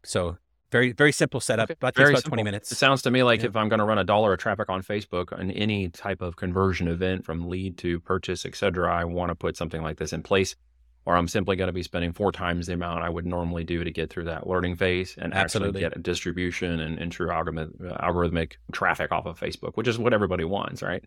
So 0.03 0.37
very 0.71 0.91
very 0.91 1.11
simple 1.11 1.39
setup. 1.39 1.69
Okay. 1.69 1.77
About 1.79 1.95
takes 1.95 1.97
Very 1.97 2.13
about 2.13 2.23
twenty 2.25 2.43
minutes. 2.43 2.71
It 2.71 2.75
sounds 2.75 3.01
to 3.03 3.11
me 3.11 3.23
like 3.23 3.41
Yeah. 3.41 3.47
if 3.49 3.55
I'm 3.55 3.69
going 3.69 3.79
to 3.79 3.85
run 3.85 3.99
a 3.99 4.03
dollar 4.03 4.33
of 4.33 4.39
traffic 4.39 4.69
on 4.69 4.81
Facebook 4.81 5.31
on 5.37 5.51
any 5.51 5.89
type 5.89 6.21
of 6.21 6.35
conversion 6.35 6.87
event 6.87 7.25
from 7.25 7.47
lead 7.47 7.77
to 7.79 7.99
purchase, 7.99 8.45
et 8.45 8.55
cetera, 8.55 8.91
I 8.91 9.03
want 9.05 9.29
to 9.29 9.35
put 9.35 9.55
something 9.55 9.83
like 9.83 9.97
this 9.97 10.13
in 10.13 10.23
place, 10.23 10.55
or 11.05 11.15
I'm 11.15 11.27
simply 11.27 11.55
going 11.55 11.67
to 11.67 11.73
be 11.73 11.83
spending 11.83 12.13
four 12.13 12.31
times 12.31 12.67
the 12.67 12.73
amount 12.73 13.03
I 13.03 13.09
would 13.09 13.25
normally 13.25 13.63
do 13.63 13.83
to 13.83 13.91
get 13.91 14.09
through 14.09 14.25
that 14.25 14.47
learning 14.47 14.77
phase 14.77 15.15
and 15.17 15.33
Absolutely. 15.33 15.69
actually 15.69 15.89
get 15.89 15.97
a 15.97 16.01
distribution 16.01 16.79
and, 16.79 16.97
and 16.97 17.11
true 17.11 17.27
algorithmic, 17.27 17.91
uh, 17.91 17.97
algorithmic 18.05 18.53
traffic 18.71 19.11
off 19.11 19.25
of 19.25 19.39
Facebook, 19.39 19.75
which 19.75 19.87
is 19.87 19.97
what 19.97 20.13
everybody 20.13 20.43
wants, 20.43 20.81
right? 20.81 21.03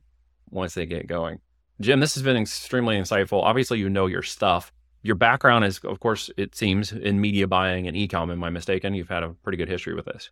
Once 0.51 0.75
they 0.75 0.87
get 0.87 1.07
going. 1.07 1.41
Jim, 1.81 2.01
this 2.01 2.15
has 2.15 2.23
been 2.23 2.37
extremely 2.37 2.97
insightful. 2.97 3.43
Obviously, 3.43 3.79
you 3.79 3.89
know 3.89 4.07
your 4.07 4.23
stuff. 4.23 4.73
Your 5.03 5.15
background 5.15 5.65
is, 5.65 5.79
of 5.79 6.01
course, 6.01 6.31
it 6.37 6.55
seems 6.55 6.93
in 6.93 7.21
media 7.21 7.47
buying 7.47 7.87
and 7.87 7.97
e-com. 7.97 8.31
Am 8.31 8.43
I 8.43 8.51
mistaken? 8.51 8.95
You've 8.95 9.09
had 9.09 9.23
a 9.23 9.31
pretty 9.31 9.57
good 9.57 9.69
history 9.69 9.95
with 9.95 10.07
this. 10.07 10.31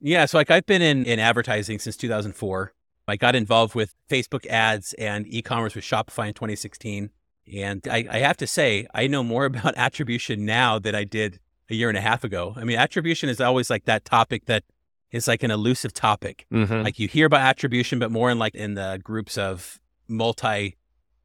Yeah, 0.00 0.26
so 0.26 0.38
like 0.38 0.50
I've 0.50 0.66
been 0.66 0.82
in, 0.82 1.04
in 1.04 1.18
advertising 1.18 1.78
since 1.78 1.96
2004. 1.96 2.72
I 3.06 3.16
got 3.16 3.34
involved 3.34 3.74
with 3.74 3.94
Facebook 4.08 4.46
ads 4.46 4.94
and 4.94 5.26
e-commerce 5.26 5.74
with 5.74 5.84
Shopify 5.84 6.28
in 6.28 6.34
2016. 6.34 7.10
And 7.52 7.86
I, 7.90 8.06
I 8.10 8.18
have 8.18 8.36
to 8.38 8.46
say, 8.46 8.86
I 8.94 9.06
know 9.06 9.22
more 9.22 9.44
about 9.52 9.74
attribution 9.76 10.44
now 10.44 10.78
than 10.78 10.94
I 10.94 11.04
did 11.04 11.40
a 11.70 11.74
year 11.74 11.88
and 11.88 11.98
a 11.98 12.00
half 12.00 12.24
ago. 12.24 12.54
I 12.56 12.64
mean, 12.64 12.78
attribution 12.78 13.28
is 13.28 13.40
always 13.40 13.70
like 13.70 13.84
that 13.86 14.04
topic 14.04 14.46
that 14.46 14.64
is 15.10 15.28
like 15.28 15.42
an 15.42 15.50
elusive 15.50 15.94
topic. 15.94 16.46
Mm-hmm. 16.52 16.82
Like 16.82 16.98
you 16.98 17.08
hear 17.08 17.26
about 17.26 17.40
attribution, 17.40 17.98
but 17.98 18.10
more 18.10 18.30
in 18.30 18.38
like 18.38 18.54
in 18.54 18.74
the 18.74 19.00
groups 19.02 19.38
of 19.38 19.80
multi 20.08 20.76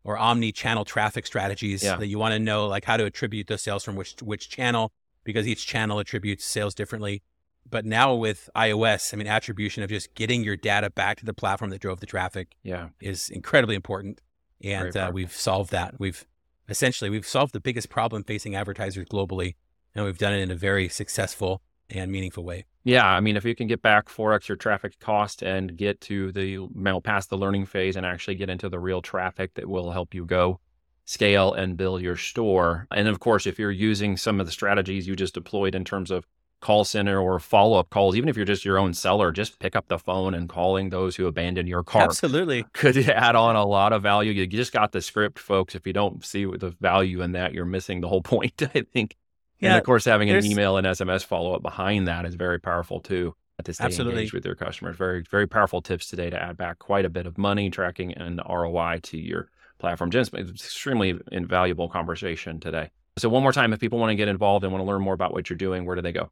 or 0.03 0.17
omni-channel 0.17 0.85
traffic 0.85 1.25
strategies 1.25 1.83
Yeah. 1.83 1.97
that 1.97 2.07
you 2.07 2.17
want 2.17 2.33
to 2.33 2.39
know 2.39 2.67
like 2.67 2.85
how 2.85 2.97
to 2.97 3.05
attribute 3.05 3.47
those 3.47 3.61
sales 3.61 3.83
from 3.83 3.95
which 3.95 4.15
which 4.21 4.49
channel 4.49 4.91
because 5.23 5.47
each 5.47 5.67
channel 5.67 5.99
attributes 5.99 6.45
sales 6.45 6.73
differently. 6.73 7.21
But 7.69 7.85
now 7.85 8.15
with 8.15 8.49
iOS, 8.55 9.13
I 9.13 9.17
mean, 9.17 9.27
attribution 9.27 9.83
of 9.83 9.89
just 9.89 10.15
getting 10.15 10.43
your 10.43 10.55
data 10.55 10.89
back 10.89 11.19
to 11.19 11.25
the 11.25 11.33
platform 11.33 11.69
that 11.71 11.81
drove 11.81 11.99
the 11.99 12.07
traffic 12.07 12.55
yeah. 12.63 12.89
is 12.99 13.29
incredibly 13.29 13.75
important, 13.75 14.21
and 14.63 14.95
uh, 14.95 15.11
we've 15.13 15.31
solved 15.31 15.71
that. 15.71 15.99
We've 15.99 16.25
essentially 16.67 17.09
we've 17.09 17.27
solved 17.27 17.53
the 17.53 17.59
biggest 17.59 17.89
problem 17.89 18.23
facing 18.23 18.55
advertisers 18.55 19.05
globally, 19.05 19.55
and 19.95 20.05
we've 20.05 20.17
done 20.17 20.33
it 20.33 20.39
in 20.39 20.51
a 20.51 20.55
very 20.55 20.89
successful 20.89 21.61
and 21.89 22.11
meaningful 22.11 22.43
way. 22.43 22.65
Yeah, 22.83 23.05
I 23.05 23.19
mean, 23.19 23.35
if 23.35 23.45
you 23.45 23.55
can 23.55 23.67
get 23.67 23.81
back 23.81 24.07
4x 24.07 24.47
your 24.47 24.55
traffic 24.55 24.99
cost 24.99 25.41
and 25.41 25.75
get 25.75 25.99
to 26.01 26.31
the, 26.31 26.45
you 26.45 26.69
know, 26.73 27.01
past 27.01 27.29
the 27.29 27.37
learning 27.37 27.65
phase 27.65 27.95
and 27.95 28.05
actually 28.05 28.35
get 28.35 28.49
into 28.49 28.69
the 28.69 28.79
real 28.79 29.01
traffic 29.01 29.53
that 29.55 29.67
will 29.67 29.91
help 29.91 30.13
you 30.13 30.25
go 30.25 30.59
scale 31.05 31.53
and 31.53 31.75
build 31.75 32.01
your 32.01 32.15
store. 32.15 32.87
And 32.91 33.07
of 33.07 33.19
course, 33.19 33.47
if 33.47 33.57
you're 33.57 33.71
using 33.71 34.15
some 34.15 34.39
of 34.39 34.45
the 34.45 34.51
strategies 34.51 35.07
you 35.07 35.15
just 35.15 35.33
deployed 35.33 35.75
in 35.75 35.83
terms 35.83 36.11
of 36.11 36.25
call 36.61 36.83
center 36.83 37.19
or 37.19 37.39
follow 37.39 37.77
up 37.79 37.89
calls, 37.89 38.15
even 38.15 38.29
if 38.29 38.35
you're 38.35 38.45
just 38.45 38.65
your 38.65 38.77
own 38.77 38.93
seller, 38.93 39.31
just 39.31 39.59
pick 39.59 39.75
up 39.75 39.87
the 39.87 39.99
phone 39.99 40.33
and 40.33 40.49
calling 40.49 40.89
those 40.89 41.15
who 41.15 41.27
abandoned 41.27 41.69
your 41.69 41.83
cart 41.83 42.19
Absolutely, 42.21 42.65
could 42.73 42.97
add 43.09 43.35
on 43.35 43.55
a 43.55 43.65
lot 43.65 43.93
of 43.93 44.03
value. 44.03 44.31
You 44.31 44.47
just 44.47 44.73
got 44.73 44.91
the 44.91 45.01
script, 45.01 45.39
folks. 45.39 45.75
If 45.75 45.87
you 45.87 45.93
don't 45.93 46.23
see 46.23 46.45
the 46.45 46.71
value 46.79 47.21
in 47.21 47.33
that, 47.33 47.53
you're 47.53 47.65
missing 47.65 48.01
the 48.01 48.07
whole 48.07 48.21
point, 48.23 48.61
I 48.61 48.81
think. 48.93 49.15
and 49.61 49.71
Yeah, 49.71 49.77
of 49.77 49.83
course, 49.83 50.05
having 50.05 50.29
an 50.29 50.43
email 50.45 50.77
and 50.77 50.87
SMS 50.87 51.25
follow 51.25 51.53
up 51.53 51.61
behind 51.61 52.07
that 52.07 52.25
is 52.25 52.35
very 52.35 52.59
powerful 52.59 52.99
too. 52.99 53.35
To 53.65 53.73
stay 53.73 53.85
Absolutely. 53.85 54.21
engaged 54.21 54.33
with 54.33 54.45
your 54.45 54.55
customers, 54.55 54.95
very 54.95 55.21
very 55.29 55.45
powerful 55.45 55.81
tips 55.81 56.07
today 56.07 56.29
to 56.29 56.41
add 56.41 56.55
back 56.55 56.79
quite 56.79 57.03
a 57.03 57.09
bit 57.09 57.25
of 57.27 57.37
money 57.37 57.69
tracking 57.69 58.13
and 58.13 58.39
ROI 58.47 58.99
to 59.03 59.17
your 59.17 59.49
platform. 59.79 60.11
It's 60.13 60.31
extremely 60.33 61.19
invaluable 61.33 61.89
conversation 61.89 62.61
today. 62.61 62.89
So 63.17 63.27
one 63.27 63.43
more 63.43 63.51
time, 63.51 63.73
if 63.73 63.81
people 63.81 63.99
want 63.99 64.11
to 64.11 64.15
get 64.15 64.29
involved 64.29 64.63
and 64.63 64.71
want 64.71 64.81
to 64.81 64.87
learn 64.87 65.01
more 65.01 65.13
about 65.13 65.33
what 65.33 65.49
you're 65.49 65.57
doing, 65.57 65.83
where 65.85 65.97
do 65.97 66.01
they 66.01 66.13
go? 66.13 66.31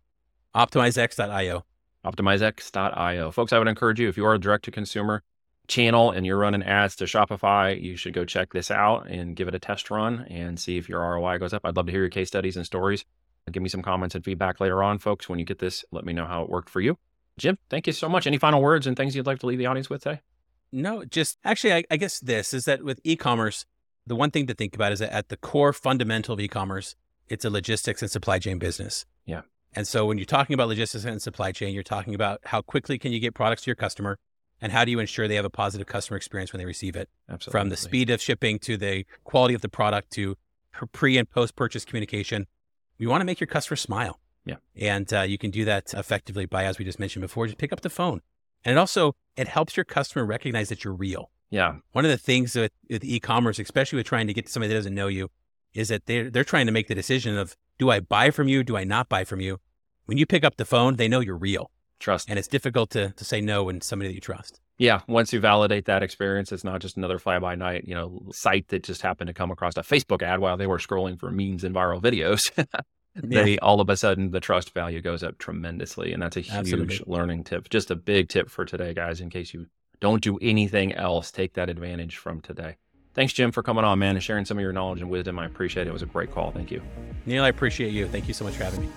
optimizex.io. 0.57 1.63
optimizex.io. 2.03 3.31
Folks, 3.31 3.53
I 3.53 3.59
would 3.59 3.67
encourage 3.67 3.99
you 3.99 4.09
if 4.09 4.17
you 4.17 4.25
are 4.25 4.33
a 4.33 4.39
direct 4.39 4.65
to 4.65 4.71
consumer 4.71 5.23
channel 5.67 6.11
and 6.11 6.25
you're 6.25 6.37
running 6.37 6.63
ads 6.63 6.95
to 6.97 7.03
Shopify, 7.05 7.79
you 7.79 7.95
should 7.95 8.13
go 8.13 8.25
check 8.25 8.53
this 8.53 8.71
out 8.71 9.07
and 9.07 9.35
give 9.35 9.47
it 9.47 9.55
a 9.55 9.59
test 9.59 9.91
run 9.91 10.25
and 10.29 10.59
see 10.59 10.77
if 10.77 10.89
your 10.89 11.01
ROI 11.01 11.37
goes 11.37 11.53
up. 11.53 11.61
I'd 11.63 11.75
love 11.75 11.85
to 11.85 11.91
hear 11.91 12.01
your 12.01 12.09
case 12.09 12.27
studies 12.27 12.57
and 12.57 12.65
stories. 12.65 13.05
Give 13.51 13.63
me 13.63 13.69
some 13.69 13.81
comments 13.81 14.15
and 14.15 14.25
feedback 14.25 14.59
later 14.59 14.83
on, 14.83 14.97
folks. 14.97 15.29
When 15.29 15.39
you 15.39 15.45
get 15.45 15.59
this, 15.59 15.85
let 15.91 16.05
me 16.05 16.11
know 16.11 16.25
how 16.25 16.43
it 16.43 16.49
worked 16.49 16.69
for 16.69 16.81
you. 16.81 16.97
Jim, 17.37 17.57
thank 17.69 17.87
you 17.87 17.93
so 17.93 18.09
much. 18.09 18.27
Any 18.27 18.37
final 18.37 18.61
words 18.61 18.87
and 18.87 18.97
things 18.97 19.15
you'd 19.15 19.25
like 19.25 19.39
to 19.39 19.45
leave 19.45 19.59
the 19.59 19.67
audience 19.67 19.89
with 19.89 20.03
today? 20.03 20.21
No, 20.71 21.05
just 21.05 21.37
actually, 21.45 21.73
I, 21.73 21.83
I 21.89 21.97
guess 21.97 22.19
this 22.19 22.53
is 22.53 22.65
that 22.65 22.83
with 22.83 22.99
e-commerce, 23.03 23.65
the 24.05 24.15
one 24.15 24.31
thing 24.31 24.47
to 24.47 24.53
think 24.53 24.75
about 24.75 24.91
is 24.91 24.99
that 24.99 25.13
at 25.13 25.29
the 25.29 25.37
core 25.37 25.71
fundamental 25.71 26.33
of 26.33 26.39
e-commerce, 26.39 26.95
it's 27.29 27.45
a 27.45 27.49
logistics 27.49 28.01
and 28.01 28.11
supply 28.11 28.39
chain 28.39 28.57
business. 28.57 29.05
Yeah. 29.25 29.41
And 29.77 29.87
so 29.87 30.07
when 30.07 30.17
you're 30.17 30.25
talking 30.25 30.55
about 30.55 30.69
logistics 30.69 31.05
and 31.05 31.21
supply 31.21 31.51
chain, 31.51 31.71
you're 31.71 31.83
talking 31.83 32.15
about 32.15 32.41
how 32.45 32.63
quickly 32.63 32.97
can 32.97 33.11
you 33.11 33.19
get 33.19 33.35
products 33.35 33.61
to 33.61 33.67
your 33.67 33.75
customer 33.75 34.17
and 34.59 34.71
how 34.71 34.83
do 34.83 34.89
you 34.89 34.97
ensure 34.97 35.27
they 35.27 35.35
have 35.35 35.45
a 35.45 35.51
positive 35.51 35.85
customer 35.85 36.17
experience 36.17 36.51
when 36.51 36.57
they 36.57 36.65
receive 36.65 36.95
it? 36.95 37.09
Absolutely. 37.29 37.59
From 37.59 37.69
the 37.69 37.77
speed 37.77 38.09
of 38.09 38.19
shipping 38.19 38.57
to 38.57 38.75
the 38.75 39.05
quality 39.23 39.53
of 39.53 39.61
the 39.61 39.69
product 39.69 40.09
to 40.13 40.35
pre 40.93 41.15
and 41.15 41.29
post 41.29 41.55
purchase 41.55 41.85
communication. 41.85 42.47
You 42.97 43.07
want 43.07 43.21
to 43.21 43.25
make 43.25 43.39
your 43.39 43.45
customer 43.45 43.75
smile. 43.75 44.19
Yeah. 44.45 44.55
And 44.75 45.13
uh, 45.13 45.21
you 45.21 45.37
can 45.37 45.51
do 45.51 45.63
that 45.65 45.93
effectively 45.93 46.47
by, 46.47 46.65
as 46.65 46.79
we 46.79 46.85
just 46.85 46.99
mentioned 46.99 47.21
before, 47.21 47.45
just 47.45 47.59
pick 47.59 47.71
up 47.71 47.81
the 47.81 47.91
phone. 47.91 48.21
And 48.65 48.71
it 48.71 48.79
also, 48.79 49.15
it 49.35 49.47
helps 49.47 49.77
your 49.77 49.83
customer 49.83 50.25
recognize 50.25 50.69
that 50.69 50.83
you're 50.83 50.95
real. 50.95 51.29
Yeah. 51.51 51.75
One 51.91 52.03
of 52.03 52.09
the 52.09 52.17
things 52.17 52.55
with, 52.55 52.71
with 52.89 53.03
e-commerce, 53.03 53.59
especially 53.59 53.97
with 53.97 54.07
trying 54.07 54.25
to 54.25 54.33
get 54.33 54.47
to 54.47 54.51
somebody 54.51 54.69
that 54.69 54.79
doesn't 54.79 54.95
know 54.95 55.07
you, 55.07 55.29
is 55.75 55.89
that 55.89 56.07
they're, 56.07 56.31
they're 56.31 56.43
trying 56.43 56.65
to 56.65 56.71
make 56.71 56.87
the 56.87 56.95
decision 56.95 57.37
of, 57.37 57.55
do 57.77 57.91
I 57.91 57.99
buy 57.99 58.31
from 58.31 58.47
you? 58.47 58.63
Do 58.63 58.75
I 58.75 58.83
not 58.83 59.07
buy 59.07 59.23
from 59.23 59.39
you? 59.39 59.59
When 60.07 60.17
you 60.17 60.25
pick 60.25 60.45
up 60.45 60.55
the 60.55 60.63
phone, 60.63 60.95
they 60.95 61.09
know 61.09 61.19
you're 61.19 61.37
real. 61.37 61.69
Trust. 61.99 62.29
And 62.29 62.39
it's 62.39 62.47
difficult 62.47 62.91
to, 62.91 63.11
to 63.11 63.25
say 63.25 63.41
no 63.41 63.65
when 63.65 63.81
somebody 63.81 64.09
that 64.09 64.15
you 64.15 64.21
trust. 64.21 64.61
Yeah, 64.77 65.01
once 65.07 65.33
you 65.33 65.39
validate 65.41 65.85
that 65.85 66.01
experience, 66.01 66.51
it's 66.53 66.63
not 66.63 66.79
just 66.79 66.95
another 66.95 67.19
fly 67.19 67.39
by 67.39 67.55
night, 67.55 67.83
you 67.85 67.93
know, 67.93 68.21
site 68.31 68.69
that 68.69 68.83
just 68.83 69.01
happened 69.01 69.27
to 69.27 69.33
come 69.33 69.51
across 69.51 69.75
a 69.75 69.81
Facebook 69.81 70.21
ad 70.21 70.39
while 70.39 70.55
they 70.55 70.67
were 70.67 70.77
scrolling 70.77 71.19
for 71.19 71.29
memes 71.29 71.63
and 71.63 71.75
viral 71.75 72.01
videos. 72.01 72.51
Yeah. 73.27 73.43
they 73.43 73.57
all 73.57 73.81
of 73.81 73.89
a 73.89 73.97
sudden 73.97 74.29
the 74.29 74.39
trust 74.39 74.75
value 74.75 75.01
goes 75.01 75.23
up 75.23 75.39
tremendously, 75.39 76.13
and 76.13 76.21
that's 76.21 76.37
a 76.37 76.41
huge 76.41 76.53
Absolutely. 76.55 76.99
learning 77.07 77.45
tip. 77.45 77.67
Just 77.67 77.89
a 77.89 77.95
big 77.95 78.29
tip 78.29 78.47
for 78.47 78.63
today, 78.63 78.93
guys. 78.93 79.21
In 79.21 79.31
case 79.31 79.55
you 79.55 79.65
don't 79.99 80.21
do 80.21 80.37
anything 80.39 80.93
else, 80.93 81.31
take 81.31 81.53
that 81.53 81.67
advantage 81.67 82.17
from 82.17 82.41
today. 82.41 82.75
Thanks, 83.15 83.33
Jim, 83.33 83.51
for 83.51 83.63
coming 83.63 83.83
on, 83.83 83.97
man, 83.97 84.15
and 84.15 84.23
sharing 84.23 84.45
some 84.45 84.59
of 84.59 84.61
your 84.61 84.71
knowledge 84.71 85.01
and 85.01 85.09
wisdom. 85.09 85.39
I 85.39 85.47
appreciate 85.47 85.87
it. 85.87 85.89
It 85.89 85.93
was 85.93 86.03
a 86.03 86.05
great 86.05 86.31
call. 86.31 86.51
Thank 86.51 86.69
you. 86.69 86.83
Neil, 87.25 87.43
I 87.43 87.47
appreciate 87.49 87.91
you. 87.91 88.07
Thank 88.07 88.27
you 88.27 88.35
so 88.35 88.45
much 88.45 88.53
for 88.53 88.65
having 88.65 88.81
me. 88.81 88.89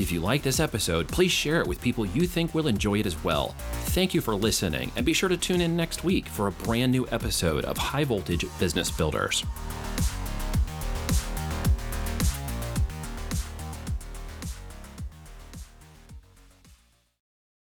If 0.00 0.10
you 0.10 0.20
like 0.20 0.42
this 0.42 0.60
episode, 0.60 1.08
please 1.08 1.30
share 1.30 1.60
it 1.60 1.66
with 1.66 1.82
people 1.82 2.06
you 2.06 2.26
think 2.26 2.54
will 2.54 2.68
enjoy 2.68 3.00
it 3.00 3.06
as 3.06 3.22
well. 3.22 3.54
Thank 3.90 4.14
you 4.14 4.22
for 4.22 4.34
listening, 4.34 4.90
and 4.96 5.04
be 5.04 5.12
sure 5.12 5.28
to 5.28 5.36
tune 5.36 5.60
in 5.60 5.76
next 5.76 6.04
week 6.04 6.26
for 6.26 6.46
a 6.46 6.52
brand 6.52 6.90
new 6.90 7.06
episode 7.12 7.66
of 7.66 7.76
High 7.76 8.04
Voltage 8.04 8.46
Business 8.58 8.90
Builders. 8.90 9.44